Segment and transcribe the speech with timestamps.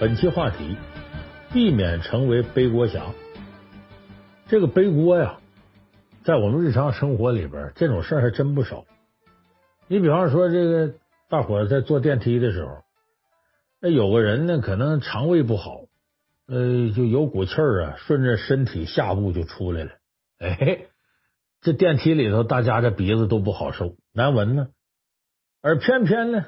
[0.00, 0.76] 本期话题：
[1.52, 3.06] 避免成为背锅侠。
[4.46, 5.40] 这个背锅呀，
[6.22, 8.84] 在我们日常生活里边，这种事儿还真不少。
[9.88, 10.94] 你比方说，这个
[11.28, 12.84] 大伙在坐电梯的时候，
[13.80, 15.80] 那有个人呢，可能肠胃不好，
[16.46, 19.90] 呃，就有股气儿啊，顺着身体下部就出来了。
[20.38, 20.86] 哎，
[21.60, 24.68] 这电梯里头，大家这鼻子都不好受，难闻呢。
[25.60, 26.46] 而偏偏呢，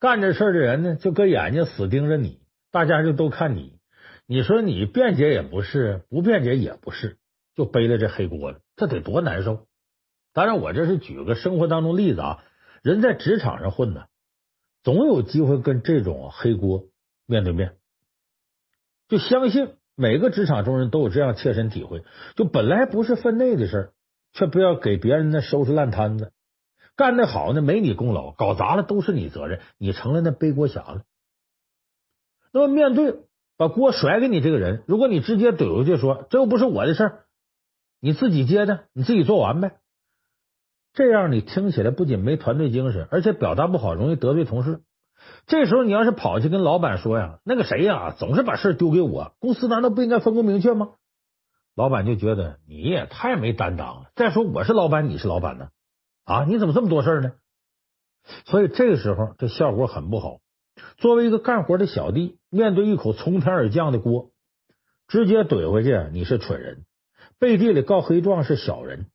[0.00, 2.42] 干这事儿的人呢，就搁眼睛死盯着你。
[2.74, 3.78] 大家就都看你，
[4.26, 7.18] 你说你辩解也不是，不辩解也不是，
[7.54, 9.68] 就背了这黑锅了，这得多难受！
[10.32, 12.44] 当然，我这是举个生活当中例子啊，
[12.82, 14.06] 人在职场上混呢，
[14.82, 16.86] 总有机会跟这种黑锅
[17.26, 17.76] 面对面。
[19.06, 22.02] 就相信每个职场中人都有这样切身体会，
[22.34, 23.92] 就本来不是分内的事儿，
[24.32, 26.32] 却不要给别人那收拾烂摊子，
[26.96, 31.04] 干得好呢没你功劳，搞砸了都是你责任，你成了那背锅侠了。
[32.54, 33.16] 那么，面对
[33.56, 37.24] 把锅甩给你这个人，如果你直接怼回去说，这又不是我的事儿，
[38.00, 39.78] 你自己接的，你自己做完呗。
[40.92, 44.82] 这样你听起来不仅没团队精神，而且表达不好，容易得罪同事。
[45.48, 50.92] 这时候你要是跑去跟老板说呀，那个谁呀，总是把事丢给我，公司难道不应该分工明确吗？
[51.74, 54.10] 老板就觉得你也太没担当了。
[54.14, 55.70] 再说我是老板，你是老板呢，
[56.22, 57.32] 啊，你怎么这么多事呢？
[58.44, 60.38] 所以这个时候这效果很不好。
[60.96, 64.30] 作为一个干活的小弟，面对一口从天而降的锅，
[65.08, 66.84] 直接怼回去，你是蠢人；
[67.38, 69.06] 背地里告黑状是小人；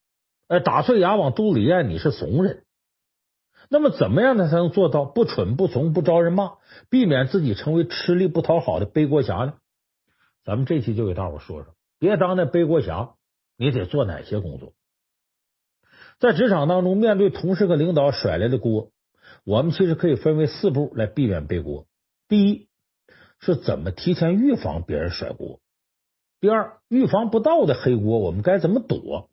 [0.47, 2.63] 哎，打碎牙往肚里咽，你是怂人。
[3.69, 6.53] 那么，怎么样呢才能做到不蠢不怂不招人骂，
[6.89, 9.53] 避免自己成为吃力不讨好的背锅侠呢？
[10.43, 13.15] 咱们这期就给大伙说说，别当那背锅侠，
[13.57, 14.73] 你得做哪些工作？
[16.19, 18.91] 在职场当中，面对同事和领导甩来的锅。
[19.43, 21.87] 我们其实可以分为四步来避免背锅。
[22.27, 22.67] 第一
[23.39, 25.59] 是怎么提前预防别人甩锅；
[26.39, 29.29] 第二，预防不到的黑锅我们该怎么躲；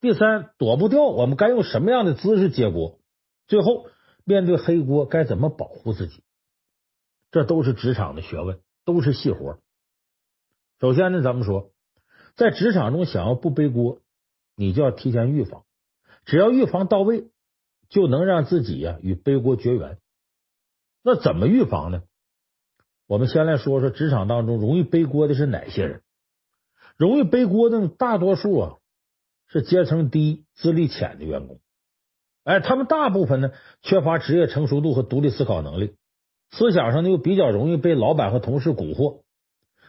[0.00, 2.98] 第三，躲不掉我们该用什么样的姿势接锅；
[3.48, 3.86] 最后，
[4.24, 6.22] 面对黑锅该怎么保护自己。
[7.30, 9.58] 这都是职场的学问，都是细活。
[10.80, 11.70] 首先呢，咱们说，
[12.36, 14.00] 在职场中想要不背锅，
[14.54, 15.64] 你就要提前预防，
[16.24, 17.30] 只要预防到位。
[17.90, 19.98] 就能让自己呀与背锅绝缘。
[21.02, 22.02] 那怎么预防呢？
[23.06, 26.00] 我们先来说说职场当中容易背锅的是哪些人？
[26.96, 28.76] 容易背锅的大多数啊
[29.48, 31.58] 是阶层低、资历浅的员工。
[32.44, 33.50] 哎，他们大部分呢
[33.82, 35.96] 缺乏职业成熟度和独立思考能力，
[36.50, 39.22] 思想上呢又比较容易被老板和同事蛊惑。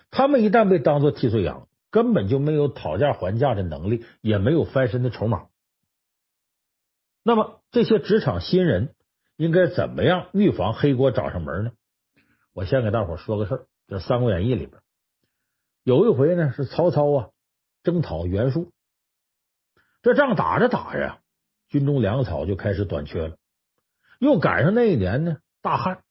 [0.09, 5.47] 他们一旦被当做替罪羊，根本就没有讨价还价的能力，也没有翻身的筹码。
[7.23, 8.95] 那么这些职场新人
[9.35, 11.71] 应该怎么样预防黑锅找上门呢？
[12.53, 14.81] 我先给大伙说个事儿，这《三国演义》里边
[15.83, 17.29] 有一回呢，是曹操啊
[17.83, 18.71] 征讨袁术，
[20.01, 21.19] 这仗打着打着，
[21.69, 23.37] 军中粮草就开始短缺了，
[24.19, 26.03] 又赶上那一年呢大旱，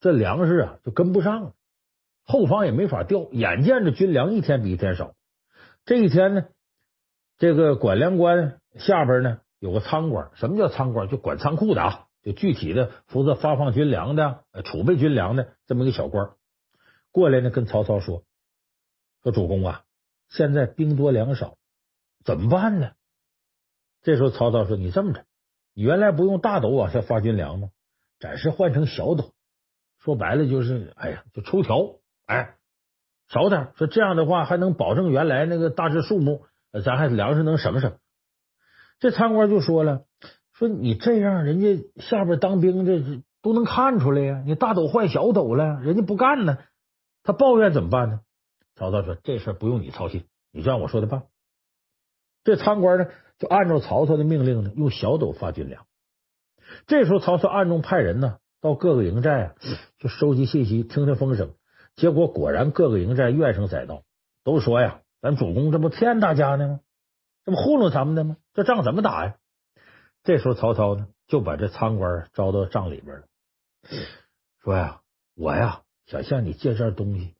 [0.00, 1.54] 这粮食啊就跟不上了，
[2.24, 5.14] 后方也没法调，眼见着军粮一天比一天少。
[5.84, 6.46] 这一天呢，
[7.38, 9.40] 这个管粮官下边呢。
[9.60, 11.06] 有个仓官，什么叫仓官？
[11.08, 16.30] 就管仓库的啊，就具体的负责发放军粮的、储备军粮的这么一个小官，
[17.12, 18.24] 过来呢，跟曹操说
[19.22, 19.82] ：“说主公啊，
[20.30, 21.58] 现在兵多粮少，
[22.24, 22.92] 怎么办呢？”
[24.02, 25.26] 这时候曹操说：“你这么着，
[25.74, 27.68] 你原来不用大斗往下发军粮吗？
[28.18, 29.34] 暂时换成小斗，
[29.98, 32.56] 说白了就是，哎呀，就抽条，哎，
[33.28, 33.72] 少点。
[33.76, 36.46] 说这样的话，还能保证原来那个大致数目，
[36.82, 37.98] 咱还粮食能省省。”
[39.00, 40.04] 这参官就说了
[40.54, 44.42] ：“说你这样，人家下边当兵的都能看出来呀。
[44.46, 46.58] 你大斗换小斗了，人家不干呢。
[47.22, 48.20] 他抱怨怎么办呢？”
[48.76, 51.22] 曹操说：“这事不用你操心，你就按我说的办。”
[52.44, 53.06] 这参官呢，
[53.38, 55.86] 就按照曹操的命令呢，用小斗发军粮。
[56.86, 59.54] 这时候，曹操暗中派人呢，到各个营寨啊，
[59.98, 61.54] 就收集信息，听听风声。
[61.96, 64.02] 结果果然，各个营寨怨声载道，
[64.44, 66.80] 都说呀：“咱主公这不骗大家呢吗？”
[67.50, 68.36] 这不糊弄咱们的吗？
[68.54, 69.34] 这仗怎么打呀？
[70.22, 73.24] 这时候曹操呢，就把这仓官招到帐里边了，
[74.62, 75.00] 说呀
[75.34, 77.34] ：“我呀，想向你借件东西，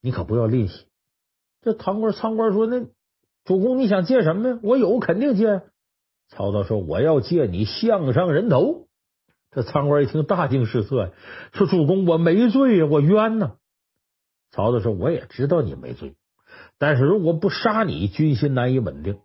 [0.00, 0.88] 你可不要吝惜。”
[1.62, 2.86] 这仓官仓官说：“那
[3.44, 4.58] 主公你想借什么呀？
[4.64, 5.62] 我有肯定借。”
[6.26, 8.88] 曹操说：“我要借你项上人头。”
[9.52, 11.12] 这仓官一听大惊失色，
[11.52, 13.58] 说：“主公，我没罪呀，我冤呐！”
[14.50, 16.16] 曹操说：“我也知道你没罪。”
[16.78, 19.20] 但是如果不杀你，军心难以稳定。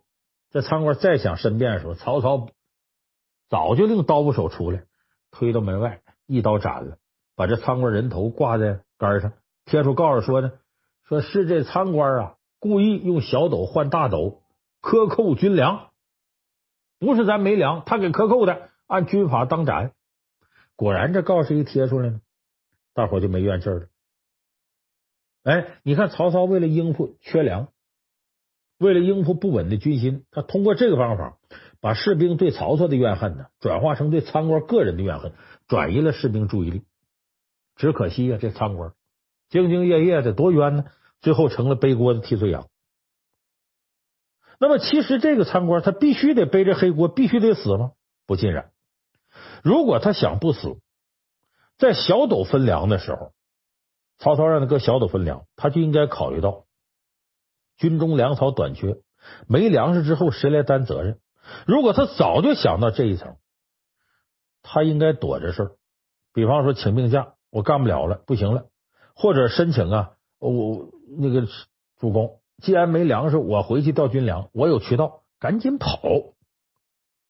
[0.50, 2.48] 这仓官再想申辩的时候，曹操
[3.48, 4.84] 早就令刀斧手出来，
[5.30, 6.98] 推到门外，一刀斩了，
[7.36, 9.32] 把这仓官人头挂在杆上，
[9.64, 10.52] 贴出告示说呢，
[11.04, 14.42] 说是这仓官啊故意用小斗换大斗，
[14.80, 15.90] 克扣军粮，
[16.98, 19.92] 不是咱没粮，他给克扣的，按军法当斩。
[20.76, 22.20] 果然，这告示一贴出来，
[22.94, 23.86] 大伙就没怨气了。
[25.42, 27.68] 哎，你看曹操为了应付缺粮，
[28.78, 31.38] 为了应付不稳的军心，他通过这个方法，
[31.80, 35.32] 把士兵对曹操的怨恨呢，转化成对仓官个人的怨恨，
[35.66, 36.82] 转移了士兵注意力。
[37.76, 38.92] 只可惜啊，这仓官
[39.50, 40.84] 兢兢业业的多冤呢，
[41.22, 42.68] 最后成了背锅的替罪羊。
[44.58, 47.92] 那么，其实这个仓官他必须得背着黑锅，必须得死吗？
[48.26, 48.72] 不尽然。
[49.62, 50.76] 如果他想不死，
[51.78, 53.32] 在小斗分粮的时候。
[54.20, 56.66] 曹操让他搁小斗分粮，他就应该考虑到
[57.78, 58.98] 军中粮草短缺，
[59.48, 61.18] 没粮食之后谁来担责任？
[61.66, 63.36] 如果他早就想到这一层，
[64.62, 65.70] 他应该躲着事儿，
[66.34, 68.66] 比方说请病假，我干不了了，不行了，
[69.14, 71.48] 或者申请啊，我那个
[71.98, 75.98] 主公，既然没粮食，我回去调军粮，我有渠道，赶紧跑，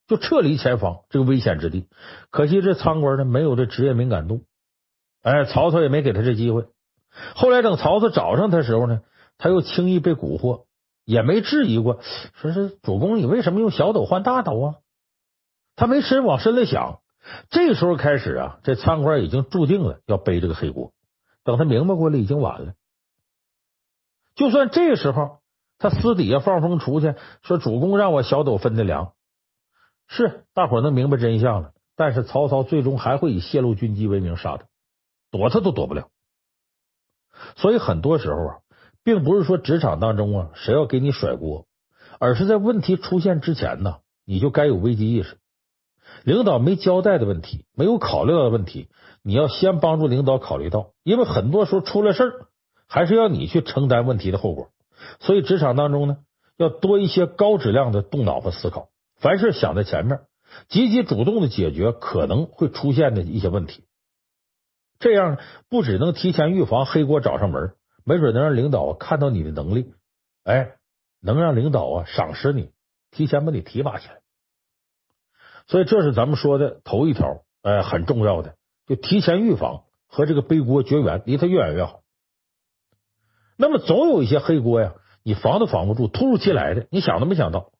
[0.09, 1.87] 就撤离前方这个危险之地。
[2.31, 4.45] 可惜这仓官呢，没有这职业敏感度，
[5.23, 6.67] 哎，曹操也没给他这机会。
[7.35, 9.03] 后来等曹操找上他时候呢，
[9.39, 10.65] 他又轻易被蛊惑，
[11.05, 12.01] 也没质疑过，
[12.35, 14.75] 说是主公，你为什么用小斗换大斗啊？
[15.77, 17.01] 他没深往深了想。
[17.51, 20.93] 这时候开始啊，这仓官已经注定了要背这个黑锅。
[21.45, 22.75] 等他明白过来，已经晚了。
[24.35, 25.39] 就算这时候
[25.79, 29.12] 他私底下放风出去，说主公让我小斗分的粮，
[30.09, 31.73] 是大伙能明白真相了。
[31.95, 34.65] 但是曹操最终还会以泄露军机为名杀他，
[35.31, 36.09] 躲他都躲不了。
[37.57, 38.57] 所以很多时候啊，
[39.05, 41.67] 并不是说职场当中啊，谁要给你甩锅，
[42.19, 45.39] 而是在问题出现之前呢，你就该有危机意识。
[46.25, 48.89] 领导没交代的问题，没有考虑到的问题，
[49.23, 52.33] 你要先帮助领导考虑到，因为很多时候出了事儿，
[52.89, 54.69] 还是要你去承担问题的后果。
[55.21, 56.19] 所以职场当中呢，
[56.57, 60.21] 要多一些高质量的动脑子思考，凡事想在前面，
[60.69, 63.85] 积极主动的解决可能会出现的一些问题。
[65.00, 65.38] 这样
[65.69, 67.75] 不只能提前预防黑锅找上门，
[68.05, 69.94] 没准能让领导看到你的能力，
[70.44, 70.76] 哎，
[71.20, 72.70] 能让领导啊赏识你，
[73.11, 74.20] 提前把你提拔起来。
[75.67, 78.56] 所以这是咱们说的头一条，哎，很重要的，
[78.87, 82.02] 就提前预防和这个背锅绝缘，离他越远越好。
[83.56, 87.73] 那么总有一些黑锅呀，你防都防不住，突如其来的，你想都没想到。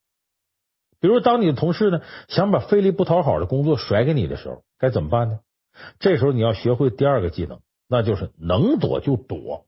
[1.01, 5.41] 比如当你的同事呢想把费力不讨好的工作甩给你的时候，该怎么办呢？
[5.99, 9.67] 这时候你要学会第二个技能，那就是能躲就躲。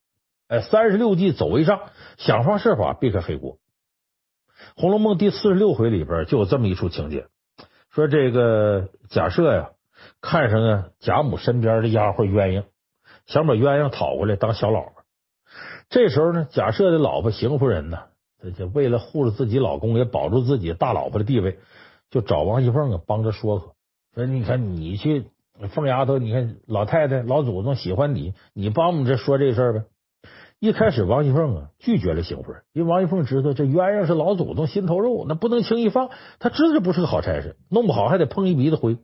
[0.48, 1.80] 哎，三十六计走为上，
[2.18, 3.52] 想方设法避开黑锅。
[4.76, 7.26] 《红楼梦》第四十六回里边就有这么一处情节，
[7.90, 9.70] 说这个贾赦呀，
[10.20, 12.64] 看上啊贾母身边的丫鬟鸳鸯，
[13.26, 14.92] 想把鸳鸯讨过来当小老婆。
[15.88, 18.00] 这时候呢，贾赦的老婆邢夫人呢，
[18.58, 21.58] 就为了护着自己老公，也保住自己大老婆的地位，
[22.10, 23.74] 就找王熙凤啊帮着说和，
[24.14, 25.24] 说你看你去。
[25.68, 29.84] 凤丫头，你看老太太、老祖宗喜欢你，你帮我们这说这事儿呗。
[30.58, 36.10] 一开始王熙凤啊拒绝了邢夫人，因为王熙凤知道这鸳鸯是老祖宗心头肉，那不能轻易放。
[36.38, 38.98] 他知道这不是个好差事，弄不好还得碰一鼻子灰。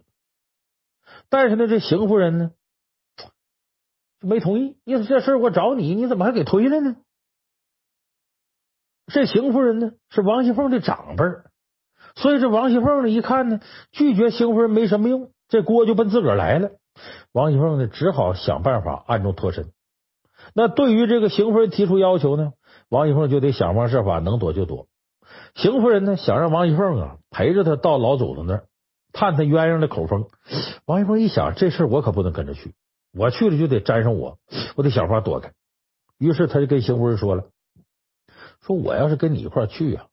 [1.29, 2.53] 但是呢，这邢夫人呢
[4.21, 6.97] 没同意，意思这事我找你，你怎么还给推了呢？
[9.07, 11.25] 这邢夫人呢是王熙凤的长辈，
[12.15, 13.61] 所以这王熙凤呢一看呢，
[13.91, 15.33] 拒绝邢夫人没什么用。
[15.49, 16.71] 这锅就奔自个儿来了，
[17.33, 19.73] 王熙凤呢只好想办法暗中脱身。
[20.55, 22.53] 那对于这个邢夫人提出要求呢，
[22.89, 24.87] 王熙凤就得想方设法，能躲就躲。
[25.55, 28.65] 邢夫人呢想让王熙凤啊陪着她到老祖宗那儿
[29.13, 30.27] 探探鸳鸯的口风。
[30.85, 32.75] 王熙凤一想，这事我可不能跟着去，
[33.13, 34.39] 我去了就得沾上我，
[34.77, 35.53] 我得想法躲开。
[36.19, 37.45] 于是他就跟邢夫人说了
[38.61, 40.07] ：“说我要是跟你一块去啊，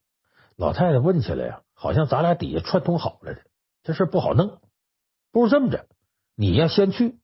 [0.55, 3.41] 老太太问起来呀，好像咱俩底下串通好了的，
[3.83, 4.59] 这事不好弄。”
[5.35, 5.85] 不如这么着，
[6.37, 7.17] 你呀先去，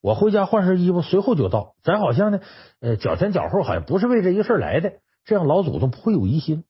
[0.00, 1.76] 我回家换身衣服，随后就到。
[1.84, 2.40] 咱好像呢，
[2.80, 6.64] 呃，脚前脚后，好像不是为这一个事来的，这样老祖宗不会有疑心。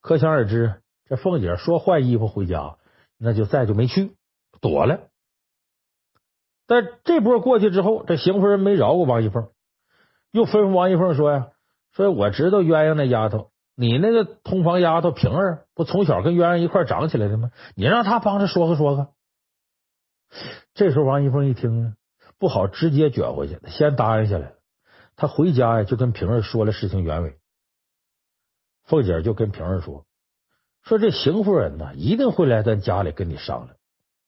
[0.00, 2.78] 可想而知，这凤姐说换衣服回家，
[3.18, 4.16] 那就再就没去，
[4.62, 5.00] 躲了。
[6.66, 9.50] 但这波过去之后，这邢夫人没饶过王一凤，
[10.30, 11.48] 又吩咐王一凤说呀
[11.92, 17.50] ：“说我知道鸳鸯那丫头，你那个通房丫头平儿，不从小跟鸳鸯一块长起来的吗？
[17.76, 19.08] 你让她帮着说和说和。”
[20.74, 21.94] 这时候王熙凤一听呢，
[22.38, 24.54] 不好直接卷回去，先答应下来了。
[25.16, 27.38] 他回家呀，就跟平儿说了事情原委。
[28.84, 30.04] 凤姐就跟平儿说
[30.82, 33.76] ：“说这邢夫人呢，一定会来咱家里跟你商量，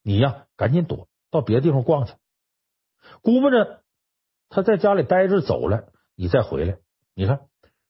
[0.02, 2.14] 你呀赶紧躲到别的地方逛去。
[3.22, 3.82] 估摸着
[4.48, 6.78] 他在家里待着走了，你再回来。
[7.14, 7.40] 你看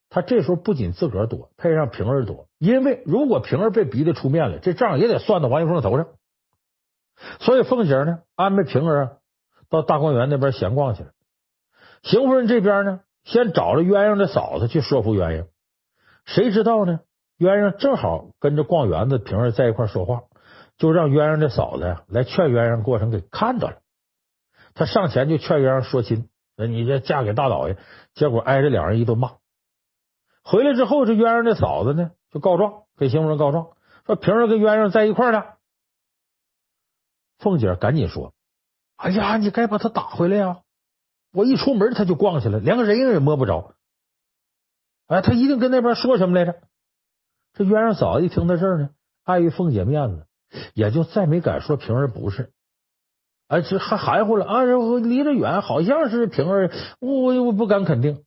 [0.09, 6.07] 他这时候不仅自个儿躲，他也让平儿躲，因为如果平儿被逼得出面了，这账也得算到王一凤头上。
[7.39, 9.17] 所以凤姐呢安排平儿
[9.69, 11.09] 到大观园那边闲逛去了。
[12.03, 15.47] 邢夫人这边呢，先找了鸳鸯的嫂子去说服鸳鸯，
[16.25, 16.99] 谁知道呢？
[17.39, 20.23] 鸳鸯正好跟着逛园子，平儿在一块说话，
[20.77, 23.77] 就让鸳鸯的嫂子呀来劝鸳鸯过程给看到了。
[24.73, 27.77] 他上前就劝鸳鸯说亲，说你这嫁给大老爷，
[28.13, 29.33] 结果挨着两人一顿骂。
[30.43, 33.67] 回来之后，这鸳鸯的嫂子呢就告状，给邢夫人告状，
[34.05, 35.43] 说平儿跟鸳鸯在一块呢。
[37.37, 38.33] 凤姐赶紧说
[38.97, 40.61] ：“哎呀，你该把他打回来呀！
[41.31, 43.75] 我一出门他就逛去了，连个人影也摸不着。
[45.05, 46.59] 哎，他一定跟那边说什么来着？”
[47.53, 48.89] 这鸳鸯嫂子一听到这儿呢，
[49.23, 50.25] 碍于凤姐面子，
[50.73, 52.51] 也就再没敢说平儿不是。
[53.47, 54.63] 哎，这还含糊了啊！
[54.63, 58.23] 离着远，好像是平儿，我我不敢肯定。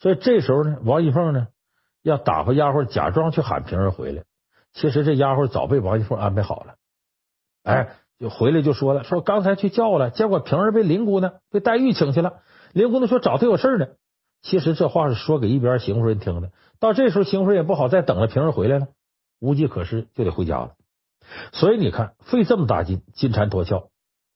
[0.00, 1.46] 所以这时候呢，王熙凤呢
[2.02, 4.24] 要打发丫鬟假装去喊平儿回来，
[4.72, 6.74] 其实这丫鬟早被王熙凤安排好了。
[7.62, 7.96] 哎。
[8.18, 12.34] 就回来就说了，说刚才去叫了，结果平儿被林姑呢，被黛玉请去了。
[12.72, 13.88] 林姑呢说找他有事呢。
[14.42, 16.50] 其实这话是说给一边邢夫人听的。
[16.78, 18.86] 到这时候，邢夫人也不好再等着平儿回来了，
[19.40, 20.72] 无计可施，就得回家了。
[21.52, 23.88] 所以你看，费这么大劲，金蝉脱壳，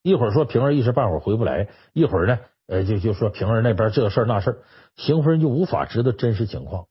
[0.03, 4.57] 一会儿说平儿一时半会儿回不来，一会儿呢，呃，就就说平儿那边这事儿那事儿，
[4.95, 6.87] 邢夫人就无法知道真实情况。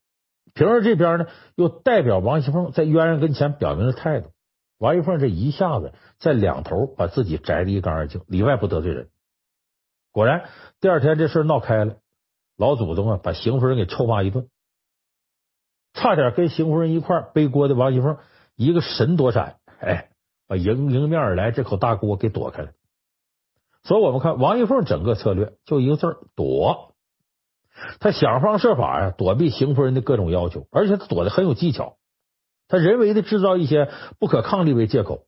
[0.54, 4.30] 平儿这边呢，又代表王熙凤在鸳鸯跟前表明了态度。
[4.80, 9.10] 王玉凤这一下子在两头把自己摘得一干二净，里外不得罪人。
[10.10, 10.48] 果然，
[10.80, 11.96] 第二天这事闹开了，
[12.56, 14.48] 老祖宗啊把邢夫人给臭骂一顿，
[15.92, 18.16] 差点跟邢夫人一块背锅的王玉凤
[18.56, 20.08] 一个神躲闪，哎，
[20.48, 22.72] 把迎迎面而来这口大锅给躲开了。
[23.82, 26.94] 所以，我们看王玉凤整个策略就一个字躲，
[27.98, 31.98] 他想方设法呀躲避邢夫人的各种要求，而且他躲得很有技巧。
[32.70, 33.88] 他人为的制造一些
[34.20, 35.24] 不可抗力为借口，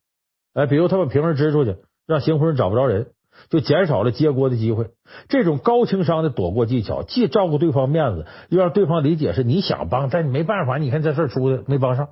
[0.54, 3.08] 哎，比如他把瓶儿支出去，让邢夫人找不着人，
[3.50, 4.90] 就减少了接锅的机会。
[5.28, 10.78] 这种高情商的躲过技巧，既照顾对方面子，又让对方理解是你想帮，但你没办法。
[10.78, 12.10] 你看这事出的没帮上，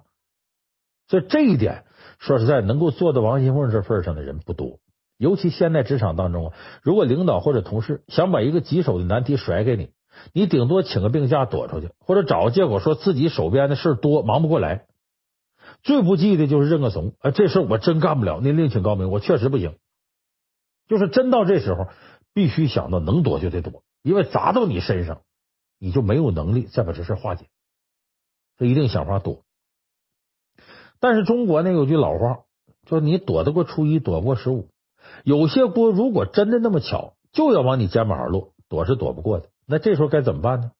[1.06, 1.84] 所以这一点
[2.18, 4.80] 说实在，能够做到王熙凤这份上的人不多。
[5.16, 9.90] 尤其现在职场当中啊，如果领导或者同事想把一个棘手的难题甩给你，
[10.32, 14.86] 你顶多请个病假躲出去，或者找个借口说自己手边的事多，忙不过来。
[15.82, 19.76] 最不济的就是认个怂，哎，这事儿我真干不了，您另请高明，我确实不行。
[20.88, 21.88] 就是真到这时候，
[22.34, 25.22] 必须想到能躲就得躲，因为砸到你身上，
[25.78, 27.46] 你就没有能力再把这事化解，
[28.58, 29.42] 所以一定想法躲。
[30.98, 32.40] 但是中国呢有句老话，
[32.86, 34.68] 说你躲得过初一，躲不过十五。
[35.24, 39.48] 有些锅如果真的那么巧，就要往你肩膀上落，躲是躲不过的。
[39.66, 40.72] 那这时候该怎么办呢？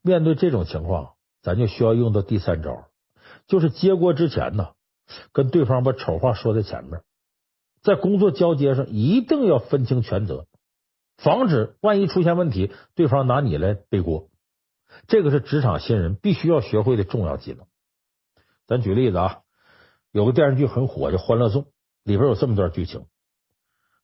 [0.00, 2.86] 面对这种情况，咱就需要用到第三招。
[3.46, 4.72] 就是接锅之前呢，
[5.32, 7.02] 跟对方把丑话说在前面，
[7.82, 10.46] 在工作交接上一定要分清权责，
[11.18, 14.28] 防止万一出现问题，对方拿你来背锅。
[15.06, 17.66] 这个是职场新人必须要学会的重要技能。
[18.66, 19.40] 咱举例子啊，
[20.10, 21.62] 有个电视剧很火，叫《欢乐颂》，
[22.04, 23.04] 里边有这么段剧情：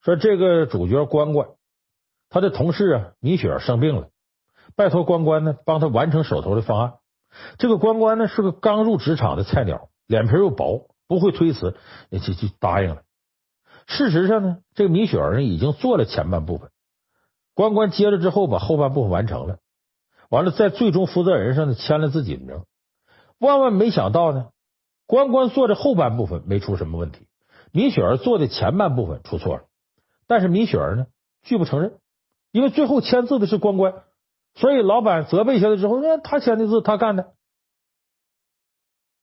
[0.02, 1.48] 说这个主角关关，
[2.28, 4.10] 他的同事啊米雪生病了，
[4.76, 6.94] 拜托关关呢帮他完成手头的方案。
[7.58, 11.76] 这个关关呢是个刚入职场的菜鸟，脸皮又薄，不会推辞，
[12.10, 13.02] 就就答应了。
[13.86, 16.70] 事实上呢，这个米雪儿呢已经做了前半部分，
[17.54, 19.58] 关关接了之后把后半部分完成了，
[20.28, 22.64] 完了在最终负责人上呢签了自己的名。
[23.38, 24.50] 万万没想到呢，
[25.06, 27.26] 关关做的后半部分没出什么问题，
[27.72, 29.62] 米雪儿做的前半部分出错了。
[30.26, 31.06] 但是米雪儿呢
[31.42, 31.98] 拒不承认，
[32.52, 33.94] 因为最后签字的是关关。
[34.54, 37.32] 所以老板责备下来之后，那他签的字他干的，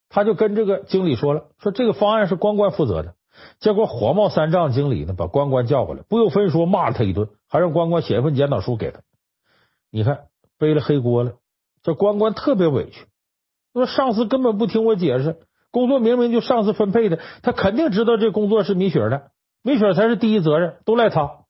[0.10, 3.16] 他就跟这个经理说了，说这个方案是关关负责的。
[3.60, 9.02] 结果火冒三丈，经理呢把关关叫过来，不由分说骂了他一顿，还让关关写一份检讨书给他。
[9.92, 10.26] 你看
[10.58, 11.34] 背了黑锅了，
[11.84, 13.06] 这关关特别委屈，
[13.74, 15.38] 说上司根本不听我解释，
[15.70, 19.30] 工作明明就上司分配的，他肯定知道这工作是米雪的，
[19.62, 21.42] 米雪才是第一责任，都赖他。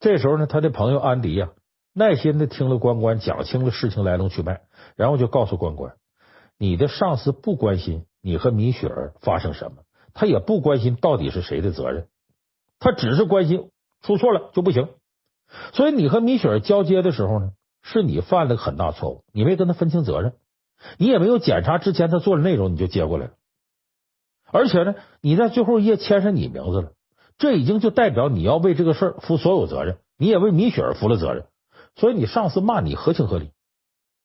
[0.00, 1.50] 这时候呢，他的朋友安迪呀。
[1.98, 4.60] 耐心的听了关关讲清了事情来龙去脉，
[4.94, 5.96] 然后就告诉关关
[6.56, 9.78] ：“你的上司不关心你和米雪儿发生什么，
[10.14, 12.06] 他也不关心到底是谁的责任，
[12.78, 13.68] 他只是关心
[14.00, 14.88] 出错了就不行。
[15.72, 17.50] 所以你和米雪儿交接的时候呢，
[17.82, 20.34] 是你犯了很大错误，你没跟他分清责任，
[20.98, 23.32] 你也没有检查之前他做的内容，你就接过来了。
[24.52, 26.92] 而且呢，你在最后一页签上你名字了，
[27.38, 29.98] 这已经就代表你要为这个事儿负所有责任。
[30.16, 31.44] 你也为米雪儿负了责任，
[31.98, 33.50] 所以你上司骂你合情合理，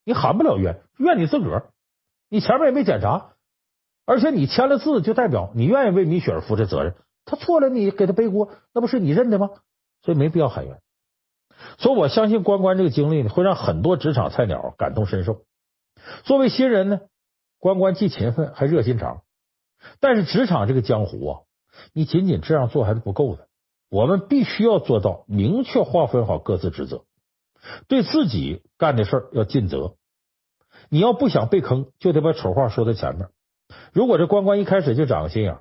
[0.05, 1.71] 你喊不了冤，怨你自个儿。
[2.29, 3.33] 你前面也没检查，
[4.05, 6.95] 而且你签了字，就代表你愿意为米雪儿负这责任。
[7.25, 9.49] 他错了，你给他背锅，那不是你认的吗？
[10.03, 10.79] 所以没必要喊冤。
[11.77, 15.41] 所以我相信关关这个经历呢，会让很多职场菜鸟感同身受。
[16.23, 17.01] 作为新人呢，
[17.59, 19.21] 关关既勤奋还热心肠。
[19.99, 21.39] 但是职场这个江湖啊，
[21.93, 23.47] 你仅仅这样做还是不够的。
[23.89, 27.03] 我们必须要做到明确划分好各自职责，
[27.87, 29.95] 对自己干的事儿要尽责。
[30.89, 33.29] 你要不想被坑，就得把丑话说在前面。
[33.91, 35.59] 如果这关关一开始就长个心眼，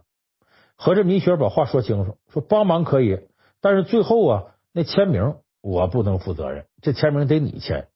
[0.76, 3.20] 和这米雪把话说清楚，说帮忙可以，
[3.60, 7.88] 但是最后啊，那签名我不能负责任，这签名得你签。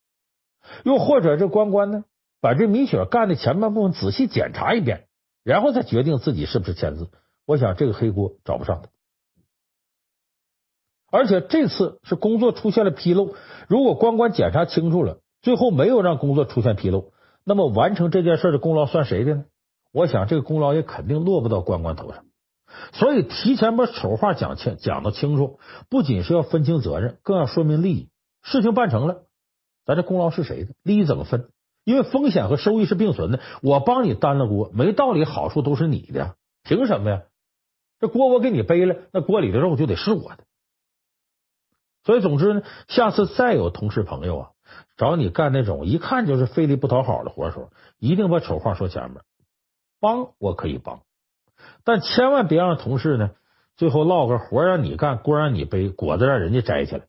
[0.84, 2.04] 又或者这关关呢，
[2.40, 5.06] 把这米雪干的前半部分仔细检查一遍。
[5.44, 7.08] 然后再决定自己是不是签字，
[7.46, 8.88] 我想这个黑锅找不上他。
[11.10, 13.34] 而且这次是工作出现了纰漏，
[13.68, 17.12] 如果关关检查清楚了，最后没有让工作出现纰漏，
[17.44, 19.44] 那么完成这件事的功劳算谁的呢？
[19.92, 22.24] 我想这个功劳也肯定落不到关关头上。
[22.92, 25.58] 所以提前把丑话讲清，讲的清楚，
[25.88, 28.08] 不仅是要分清责任，更要说明利益。
[28.42, 29.22] 事情办成了，
[29.86, 30.74] 咱这功劳是谁的？
[30.82, 31.48] 利益怎么分？
[31.84, 36.34] 因为风险和收益是并存的，我帮你担了锅，没道理好处都是你的，
[36.64, 37.22] 凭什么呀？
[38.00, 40.44] 这锅我给你背了，那锅里的肉就得是我的。
[42.06, 44.50] 所以，总之呢，下次再有同事朋友啊
[44.96, 49.20] 找你干那种一看就是费力不讨好的活的时候，一定把丑话说前面。
[49.98, 51.00] 帮我可以帮，
[51.82, 53.32] 但千万别让同事呢
[53.76, 57.06] 最后落个活让你干，锅让你背，果子让人家摘起来。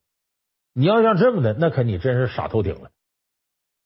[0.73, 2.89] 你要让这么的，那可你真是傻透顶了。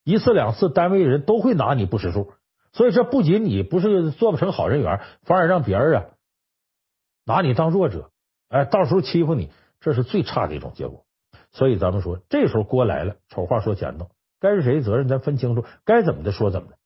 [0.06, 2.34] 一次两次，单位人都会拿你不识数，
[2.72, 6.06] 所以这不仅你不是做不成好人缘，反而让别人啊
[7.26, 8.12] 拿你当弱者，
[8.50, 11.04] 哎，到时候欺负你，这是最差的一种结果。
[11.52, 16.78] 所以咱们说，这时候锅来了，丑话说前头，该是谁责任咱分清楚，该怎么的说怎么的。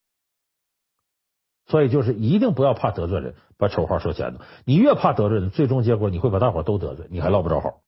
[1.68, 4.40] 所以就是一定不要怕得罪人，把丑话说前头。
[4.66, 7.82] 你越怕得罪人，最终结果你会把大伙都得罪，你还落不着好。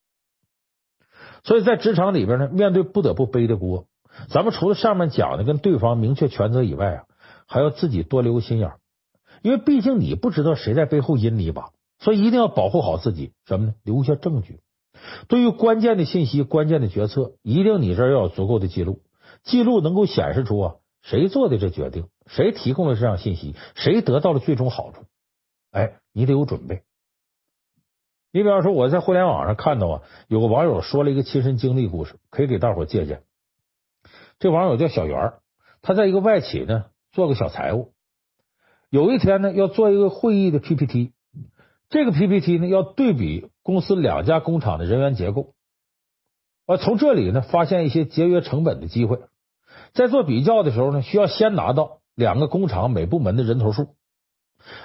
[1.43, 3.87] 所以在职场里边呢，面对不得不背的锅。
[4.29, 7.03] 咱们除了上面讲的跟对方明确权责以外啊，
[7.47, 8.73] 还要自己多留个心眼，
[9.43, 13.33] 因为毕竟你不知道谁在背后阴你一把，所以一定要保护好自己。
[13.45, 13.75] 什么呢？
[13.83, 14.59] 留下证据。
[15.27, 19.01] 对于关键的信息、关键的决策，一定你这儿要有足够的记录，
[19.43, 25.05] 记录能够显示出啊谁做的这决定，谁提供了这样信息，谁得到了最终好处。
[25.71, 26.83] 哎，你得有准备。
[28.33, 33.23] 你比方说，我在互联网上看到啊，有个网友说了一个亲身经历故事，可以给大伙借鉴。
[34.39, 35.33] 这网友叫小袁，
[35.81, 37.93] 他在一个外企呢做个小财务。
[38.89, 41.13] 有一天呢要做一个会议的 PPT，
[41.89, 45.53] 这个 PPT 呢要对比公司两家工厂的人员结构，
[46.65, 49.19] 啊，从这里呢发现一些节约成本的机会。
[49.93, 53.95] 在做比较的时候呢，需要先拿到两个工厂每部门的人头数。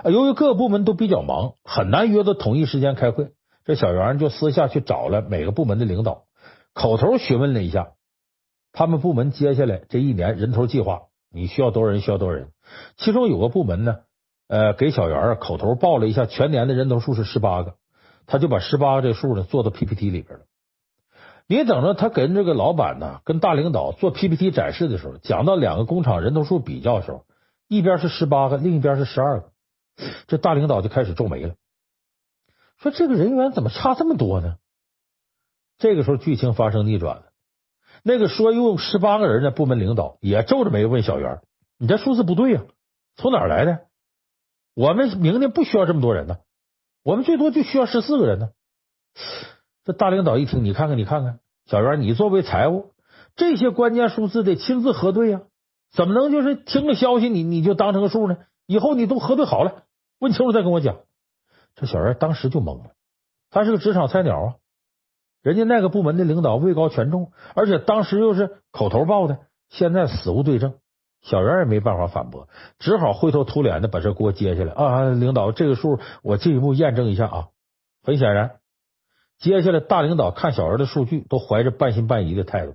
[0.05, 3.33] 啊，由于各部门都比较忙，很难约到统一时间开会。
[3.65, 6.25] 这小袁就私下去找了每个部门的领导，
[6.73, 7.93] 口头询问了一下。
[8.73, 12.01] 他们部门接下来这一年人头计划，你需要多少人？
[12.01, 12.49] 需要多少人？
[12.97, 14.01] 其中有个部门呢，
[14.53, 17.77] 呃，给小袁啊口头报了一下全年的人头数是十八个，
[18.27, 20.45] 他就把十八个这数呢做到 PPT 里边了。
[21.47, 27.25] 你等着他跟这个老板呢，跟大领导做 PPT 展示的时候，讲到两个工厂人头数比较的时候，
[27.67, 29.53] 一边是十八个，另一边是十二个，
[30.27, 31.55] 这大领导就开始皱眉了，
[32.77, 34.57] 说这个人员怎么差这么多呢？
[35.79, 37.23] 这个时候剧情发生逆转了。
[38.03, 41.41] 那个说用十八个人的部门领导也皱着眉问小袁
[41.81, 42.61] ：“你这数字不对呀，
[43.17, 43.87] 从哪儿来的？
[44.75, 46.39] 我们明年不需要这么多人呢，
[47.03, 48.51] 我们最多就需要十四个人呢。”
[49.85, 52.93] 这大领导一听，你看看，你看看，小袁，你作为财务，
[53.35, 55.43] 这些关键数字得亲自核对呀，
[55.91, 58.39] 怎么能就是听个消息你你就当成个数呢？
[58.67, 59.83] 以后你都核对好了，
[60.21, 60.99] 问清楚再跟我讲。
[61.75, 62.93] 这小袁当时就懵了，
[63.51, 64.55] 他是个职场菜鸟啊。
[65.43, 70.75] 人家那个部门的领导位高权重，而且当时又是口头报的，现在死无对证，
[71.23, 75.11] 小袁也没办法反驳，只好灰头土脸的把这锅接下来啊！
[75.11, 77.49] 领导，这个数我进一步验证一下啊。
[78.03, 78.57] 很显然，
[79.39, 82.75] 接下来大领导看小袁的数据都怀着半信半疑的态度，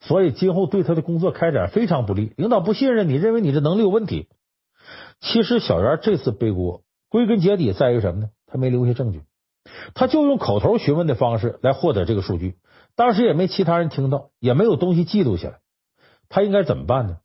[0.00, 2.32] 所以今后对他的工作开展非常不利。
[2.36, 4.28] 领导不信任你，认为你这能力有问题。
[5.20, 8.30] 其实小袁这次背锅，归根结底在于什么呢？
[8.46, 9.22] 他没留下证据。
[9.94, 12.56] 他就用口头询问的方式来获得这个数据，
[12.94, 15.58] 当时也没其他人听到，也没有东西记录下来。
[16.28, 17.18] 他应该怎么办呢？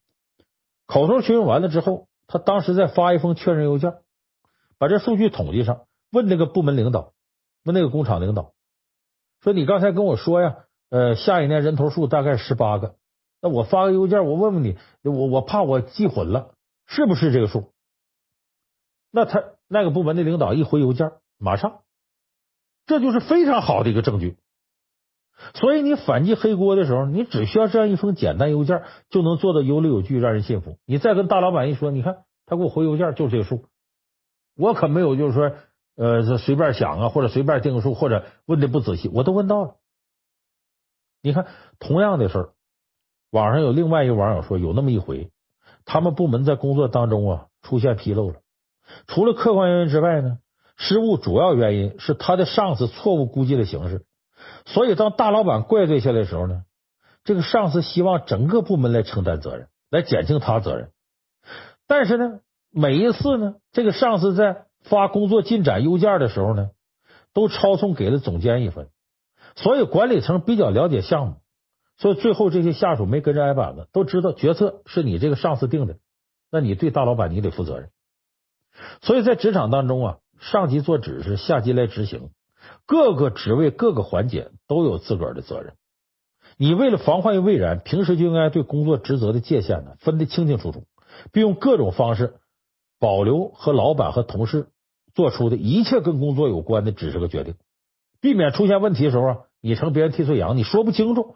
[0.88, 3.94] 口头询问完了之后，他当时再发一封确认邮件，
[4.78, 7.14] 把这数据统计上，问那个部门领导，
[7.64, 8.54] 问那个工厂领导，
[9.42, 12.96] 说：“你刚才跟我说呀，呃，下一年人头数大概十八个。
[13.42, 17.74] 那我发个邮件，我问问你，我我怕我记混了，是不是这个数？
[19.12, 21.82] 那他那个部门的领导一回邮件，马上，
[22.86, 24.38] 这就是非常好的一个证据。
[25.54, 30.78] 所以你反击黑锅的时候，你只需要这样一封简单邮件，就能做到有理有据，让人信服。
[30.86, 33.66] 你再跟大老板一说，你看他给我回邮件就是这个数，
[34.58, 35.54] 我可没有就是说
[35.96, 39.76] 呃随便想啊，或者随便定个数，或者问的不仔细，我都问到了。
[41.22, 41.46] 你看
[41.80, 42.50] 同样的事儿，
[43.32, 45.30] 网上有另外一个网友说，有那么一回，
[45.86, 48.38] 他们部门在工作当中啊出现纰漏了，
[49.06, 50.40] 除了客观原因之外呢，
[50.78, 54.04] 失误主要原因是他的上司错误估计了形势。
[54.66, 56.64] 所以，当大老板怪罪下来的时候呢，
[57.24, 60.92] 这个上司希望整个部门来承担责任，来减轻他责任。
[61.88, 62.40] 但是呢，
[62.72, 66.70] 每一次呢，这个上司在发工作进展邮件的时候呢，
[67.34, 68.90] 都抄送给了总监一份。
[69.56, 71.36] 所以，管理层比较了解项目，
[71.98, 75.98] 所以最后这些下属没跟着挨板子，都知道决策是你这个上司定的，
[76.52, 77.90] 那你对大老板你得负责任。
[79.02, 82.30] 所以在职场当中啊，上级做指示，下级来执行。
[82.88, 85.76] 各个职位、各个环节都有自个儿的责任。
[86.58, 90.86] 你为了防患于未然，平时就应该对工作职责的界限呢分得清清楚楚，
[91.32, 92.36] 并用各种方式
[92.98, 94.70] 保留和老板和同事
[95.14, 97.56] 做出的一切跟工作有关的指示和决定，
[98.22, 101.36] 避免出现问题的时候啊，你成别人替罪羊，你说不清楚。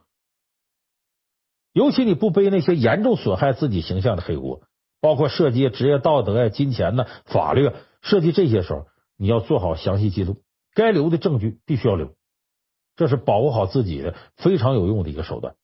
[1.74, 4.62] 尤其你不背那些严重损害自己形象的黑锅，
[5.02, 8.88] 包括涉及职业道德呀、金钱呐、法律，涉及这些时候，
[9.18, 10.38] 你要做好详细记录。
[10.74, 12.16] 该留的证据必须要留，
[12.96, 15.56] 这是保护好自己的非常有用的一个手段。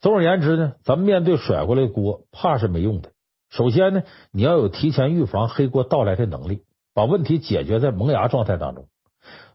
[0.00, 3.12] 总而言之呢，咱们面对甩过来的锅，怕是没用的。
[3.50, 8.88] 首先呢，你要有提前预防黑锅到来的能力，把问题解决在萌芽状态当中。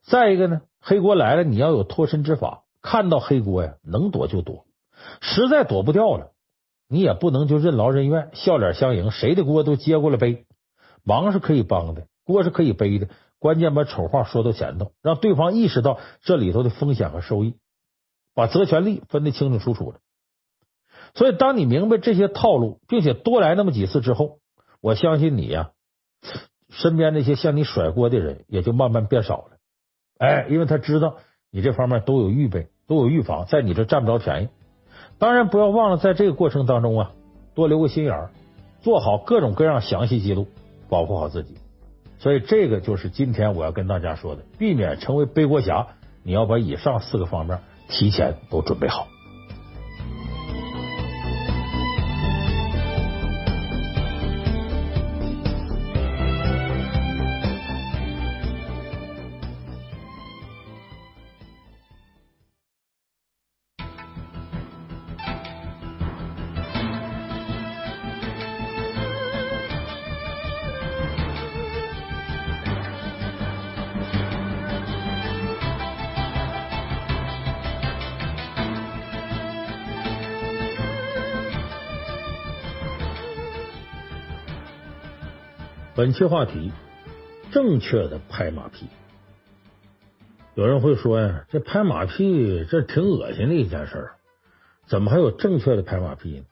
[0.02, 2.64] 再一个呢，黑锅来了，你要有脱身之法。
[2.82, 4.66] 看到黑锅呀，能躲就躲，
[5.22, 6.32] 实在躲不掉了，
[6.90, 10.46] 你也不能就任劳任怨、笑脸相迎，谁的锅都接过来背。
[11.04, 13.08] 忙是可以帮的，锅是可以背的。
[13.44, 17.58] 关键把丑话说到前头，让对方意识到这里头的风险和收益，
[18.34, 20.00] 把责权利分得清清楚楚的。
[21.14, 24.38] 所以，当你明白这些套路，并且多来那么几次之后，
[24.80, 25.72] 我相信你呀，
[26.70, 29.58] 身边那些向你甩锅的人也就慢慢变少了。
[30.20, 31.18] 哎，因为他知道
[31.52, 34.48] 你这方面都有预备，都有预防，在你这占不着便宜。
[35.20, 37.12] 当然，不要忘了在这个过程当中啊，
[37.56, 38.32] 多留个心眼儿，
[38.82, 40.48] 做好各种各样详细记录，
[40.88, 41.58] 保护好自己。
[42.24, 45.88] 所以，这个就是今天我要跟大家说的，避免成为背锅侠，
[46.24, 47.60] 你要把以上四个方面
[47.90, 49.10] 提前都准备好。
[85.96, 86.72] 本期话题：
[87.52, 88.88] 正确的拍马屁。
[90.56, 94.16] 有人会说呀，这拍马屁这挺恶心的一件事儿，
[94.88, 96.46] 怎么还有正确的拍马屁呢？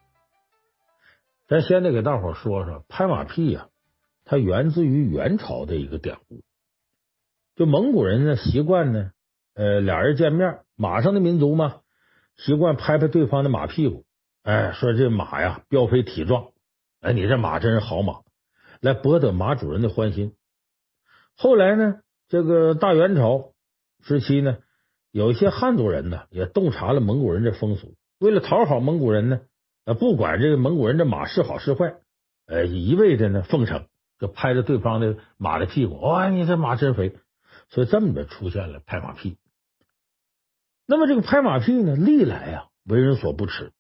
[1.47, 3.69] 咱先得给大伙说说，拍马屁呀，
[4.25, 6.43] 它源自于元朝的一个典故。
[7.56, 9.10] 就蒙古人呢，习惯呢，
[9.56, 11.77] 呃，俩人见面，马上的民族嘛，
[12.38, 14.06] 习惯拍拍对方的马屁股，
[14.43, 16.49] 哎，说这马呀，膘肥体壮，
[16.99, 18.19] 哎，你这马真是好马。
[18.82, 20.36] 来博得马主人的欢心。
[21.38, 23.54] 后来呢，这个大元朝
[24.04, 24.58] 时期呢，
[25.12, 29.41] 有一些汉族人呢也洞察了蒙古人这风俗，为了讨好蒙古人呢，
[30.00, 31.96] 不管这个蒙古人这马是好是坏，
[32.48, 33.86] 呃，一味的呢奉承，
[34.20, 37.15] 就拍着对方的马的屁股，哇，你这马真肥，
[37.70, 39.38] 所以这么的出现了拍马屁。
[40.88, 43.72] 那么这个拍马屁呢，历来啊为人所不齿，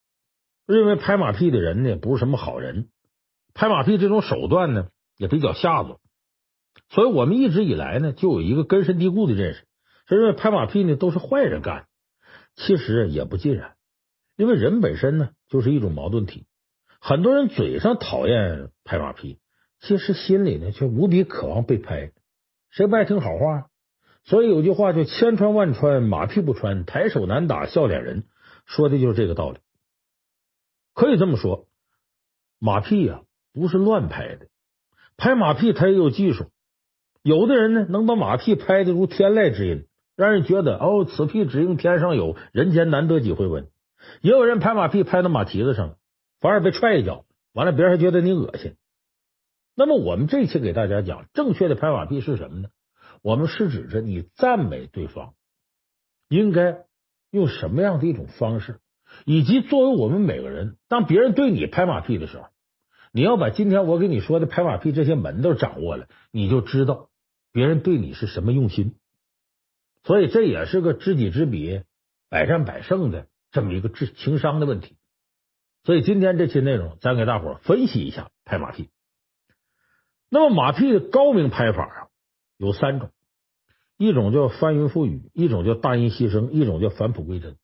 [0.67, 2.89] 认为拍马屁的人呢不是什么好人。
[3.53, 4.87] 拍马屁这种手段呢，
[5.17, 5.99] 也比较下作，
[6.89, 9.67] 所以我们一直以来呢，就有一个根深蒂固的认识，
[10.07, 11.87] 是认为拍马屁呢都是坏人干。
[12.55, 13.75] 其实也不尽然，
[14.35, 16.45] 因为人本身呢就是一种矛盾体，
[16.99, 19.39] 很多人嘴上讨厌拍马屁，
[19.79, 22.11] 其实心里呢却无比渴望被拍。
[22.69, 23.67] 谁不爱听好话？
[24.23, 28.25] 所以有句话叫“千穿万穿，马屁不穿；抬手难打笑脸人”，
[28.67, 29.59] 说的就是这个道理。
[30.93, 31.67] 可以这么说，
[32.59, 33.23] 马屁呀。
[33.53, 34.47] 不是乱拍的，
[35.17, 36.45] 拍马屁他也有技术。
[37.21, 39.85] 有的人呢，能把马屁拍得如天籁之音，
[40.15, 43.67] 让人觉得哦，此屁只应天上有，人间难得几回闻。
[44.21, 45.97] 也有人拍马屁拍到马蹄子上，
[46.39, 48.75] 反而被踹一脚，完了别人还觉得你恶心。
[49.75, 52.69] 那么我们这期给大家讲正确的拍马屁是什么呢？
[53.21, 55.33] 我们是指着你赞美对方，
[56.27, 56.85] 应该
[57.29, 58.79] 用什么样的一种方式，
[59.25, 62.45] 以及作为我们每个人，当别人对你拍马屁的时候，
[63.11, 67.09] 你要把今天我给你说的拍马屁这些门都掌握了，你就知道
[67.51, 68.95] 别人对你是什么用心。
[70.03, 71.83] 所以这也是个知己知彼，
[72.29, 74.95] 百战百胜的这么一个智情商的问题。
[75.83, 78.89] 所以今天这期内容，咱给大伙分析一下拍马屁。
[80.29, 82.07] 那么马屁的高明拍法啊，
[82.57, 83.09] 有三种，
[83.97, 87.57] 一种叫翻云覆雨，一种叫大音牺牲，一种叫返璞归真。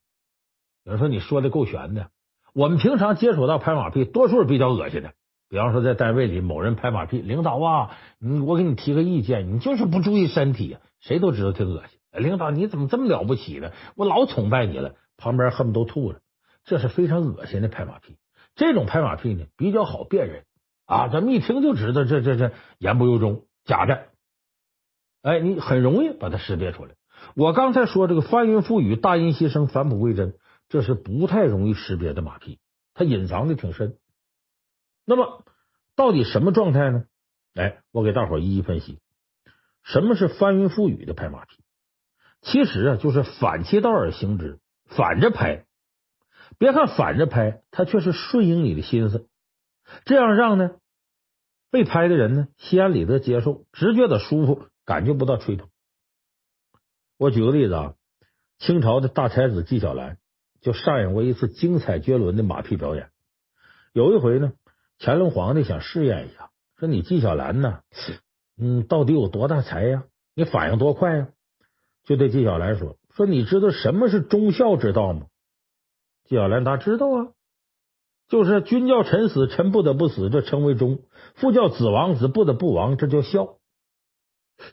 [0.84, 2.12] 有人说你说的够玄的，
[2.54, 5.14] 我们平常接触到拍马屁，多数是比较恶心的。
[5.50, 12.00] 比方说在单位里，某人拍马屁，领导啊，你，我给你提个意见，你就是不注意身体，谁都知道挺恶心。
[12.12, 13.72] 领导你怎么这么了不起呢？
[13.96, 16.20] 我老崇拜你了，旁边恨不得都吐了。
[16.66, 18.18] 这是非常恶心的拍马屁。
[18.56, 20.44] 这种拍马屁呢，比较好辨认。
[20.86, 24.08] 啊，咱们一听就知道这这这言不由衷，假的。
[25.22, 26.92] 哎，你很容易把它识别出来。
[27.36, 30.36] 我刚才说这个翻云覆雨、大音希声、返璞归真，
[30.70, 32.60] 这是不太容易识别的马屁，
[32.94, 33.96] 它隐藏的挺深。
[35.10, 35.46] 那么，
[35.96, 37.06] 到底什么状态呢？
[37.56, 39.00] 哎，我给大伙一一分析。
[39.84, 41.64] 什么是翻云覆雨的拍马屁？
[42.42, 45.66] 其实啊，就是反其道而行之，反着拍。
[46.58, 49.30] 别看反着拍，它却是顺应你的心思。
[50.04, 50.72] 这样让呢
[51.72, 55.70] 被拍的人呢心安理得接受，只觉得舒服，感觉不到吹捧。
[57.18, 57.94] 我举个例子啊，
[58.60, 60.18] 清朝的大才子纪晓岚
[60.60, 63.10] 就上演过一次精彩绝伦的马屁表演。
[63.94, 64.52] 有一回呢，
[65.00, 67.82] 乾隆皇帝想试验一下，说你纪晓岚呢，
[68.58, 70.04] 嗯，到底有多大才呀？
[70.36, 71.28] 你反应多快呀？
[72.04, 75.28] 就对纪晓岚说：“说你知道什么是忠孝之道吗？”
[76.26, 77.28] 纪晓岚答：“知道啊。”
[78.30, 80.98] 就是君叫臣死，臣不得不死，这称为忠；
[81.36, 83.58] 父叫子亡，子不得不亡，这叫孝。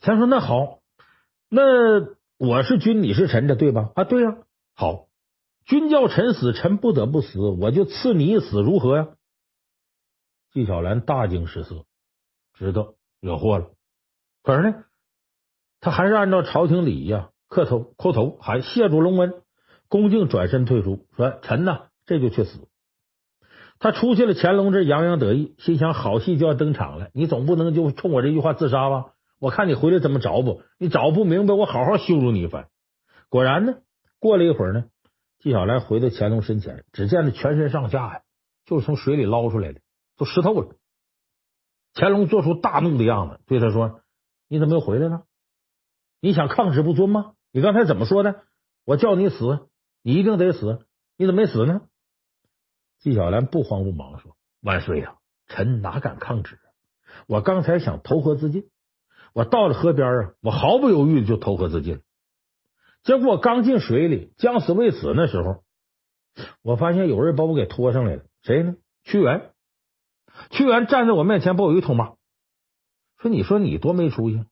[0.00, 0.80] 咱说那好，
[1.48, 1.62] 那
[2.38, 3.92] 我是君，你是臣，这对吧？
[3.94, 4.38] 啊，对呀。
[4.74, 5.06] 好，
[5.66, 9.08] 君叫臣死，臣不得不死，我就赐你一死，如何呀？
[10.54, 11.84] 纪晓岚大惊失色，
[12.54, 13.70] 知道惹祸了。
[14.44, 14.84] 可是呢，
[15.80, 19.42] 他还是按照朝廷礼仪啊，磕头叩头，还谢主隆恩，
[19.88, 22.68] 恭敬转身退出，说：“臣呐，这就去死。”
[23.80, 27.10] 他出去了，乾隆这洋洋得意，心想好戏就要登场了。
[27.14, 29.06] 你总不能就冲我这句话自杀吧？
[29.40, 30.62] 我看你回来怎么找补？
[30.78, 32.68] 你找不明白，我好好羞辱你一番。
[33.28, 33.74] 果然呢，
[34.20, 34.84] 过了一会儿呢，
[35.40, 38.22] 纪晓岚回到乾隆身前，只见他全身上下呀，
[38.64, 39.80] 就是从水里捞出来的，
[40.16, 40.76] 都湿透了。
[41.94, 44.00] 乾隆做出大怒的样子，对他说
[44.48, 45.24] ：“你怎么又回来了？
[46.20, 47.34] 你想抗旨不遵吗？
[47.52, 48.42] 你刚才怎么说的？
[48.84, 49.68] 我叫你死，
[50.02, 51.82] 你一定得死，你怎么没死呢？”
[53.00, 56.58] 纪晓岚不慌不忙说：“万岁呀，臣哪敢抗旨？
[57.28, 58.68] 我刚才想投河自尽，
[59.32, 62.02] 我到了河边啊，我毫不犹豫的就投河自尽。
[63.04, 65.62] 结果我刚进水里，将死未死那时候，
[66.62, 68.24] 我发现有人把我给拖上来了。
[68.42, 68.74] 谁呢？
[69.04, 69.53] 屈原。
[70.50, 72.12] 屈原站在我面前，把我一通骂，
[73.18, 74.44] 说：‘你说你多没出息！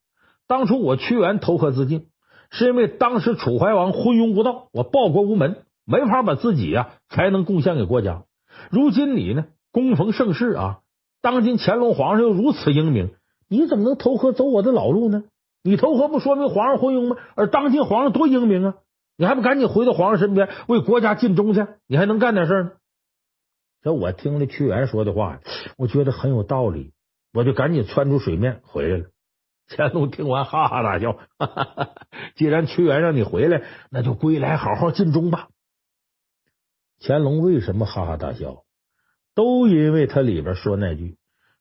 [0.46, 2.06] 当初我屈原投河自尽，
[2.50, 8.24] 是因为当时楚怀王昏庸无道，我报国无门，没法把自己呀才能贡献给国家。’
[8.70, 9.46] 如今你呢？
[9.72, 10.80] 恭逢盛世啊！
[11.22, 13.10] 当今乾隆皇上又如此英明，
[13.48, 15.24] 你怎么能投河走我的老路呢？
[15.64, 17.16] 你投河不说明皇上昏庸吗？
[17.36, 18.74] 而当今皇上多英明啊！
[19.16, 21.66] 你还不赶紧回到皇上身边，为国家尽忠去？
[21.86, 22.70] 你还能干点事呢？
[23.82, 25.40] 这我听了屈原说的话，
[25.76, 26.92] 我觉得很有道理，
[27.32, 29.06] 我就赶紧窜出水面回来了。
[29.68, 31.90] 乾隆听完哈哈大笑，哈哈哈，
[32.36, 35.48] 既然屈原让你回来，那就归来好好尽忠吧。
[37.00, 38.64] 乾隆为什么哈哈大笑？
[39.34, 41.16] 都因为他里边说那句：“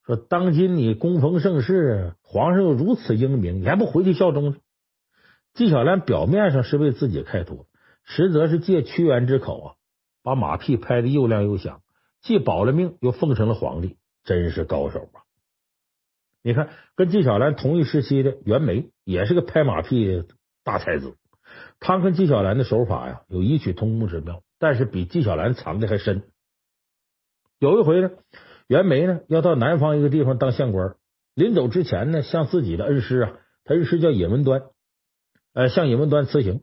[0.06, 4.58] 说当今你恭逢盛世，皇上又如此英明，你还不回去效忠？”
[5.56, 7.66] 纪晓岚表面上是为自己开脱，
[8.04, 9.74] 实则是借屈原之口啊，
[10.22, 11.82] 把马屁拍的又亮又响，
[12.22, 15.26] 既保了命，又奉承了皇帝，真是高手啊！
[16.44, 20.26] 你看，跟纪晓岚同一时期的袁枚也是个拍马屁的
[20.64, 21.16] 大才子，
[21.80, 24.44] 他跟纪晓岚的手法呀，有异曲同工之妙。
[24.60, 26.24] 但是比纪晓岚藏的还深。
[27.60, 28.12] 有一回呢，
[28.68, 30.96] 袁枚呢要到南方一个地方当县官，
[31.34, 34.64] 临走之前呢，向自己的恩师啊，他恩师叫尹文端，
[35.54, 36.62] 呃，向尹文端辞行。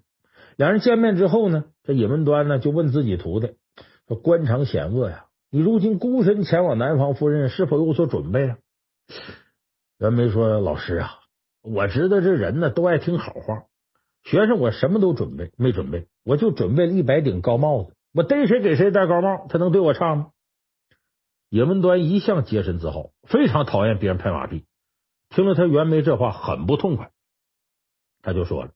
[0.57, 3.55] 两人见面之后呢，这尹文端呢就问自己徒弟
[4.09, 8.59] 说：“官场险恶呀，你如今孤身前往南方赴任，是否有所准备啊？”
[9.99, 11.11] 袁枚说：“老师啊，
[11.63, 13.65] 我知道这人呢都爱听好话，
[14.23, 20.31] 学生我什么都准备没准备，我就准备了一百顶高帽子，我逮谁给谁戴高帽，他能对我差吗？
[21.49, 24.67] 尹文端一向洁身自好，非常讨厌别人拍马屁。
[25.31, 27.11] 听了他袁枚这话，很不痛快，
[28.23, 28.73] 他就说了：“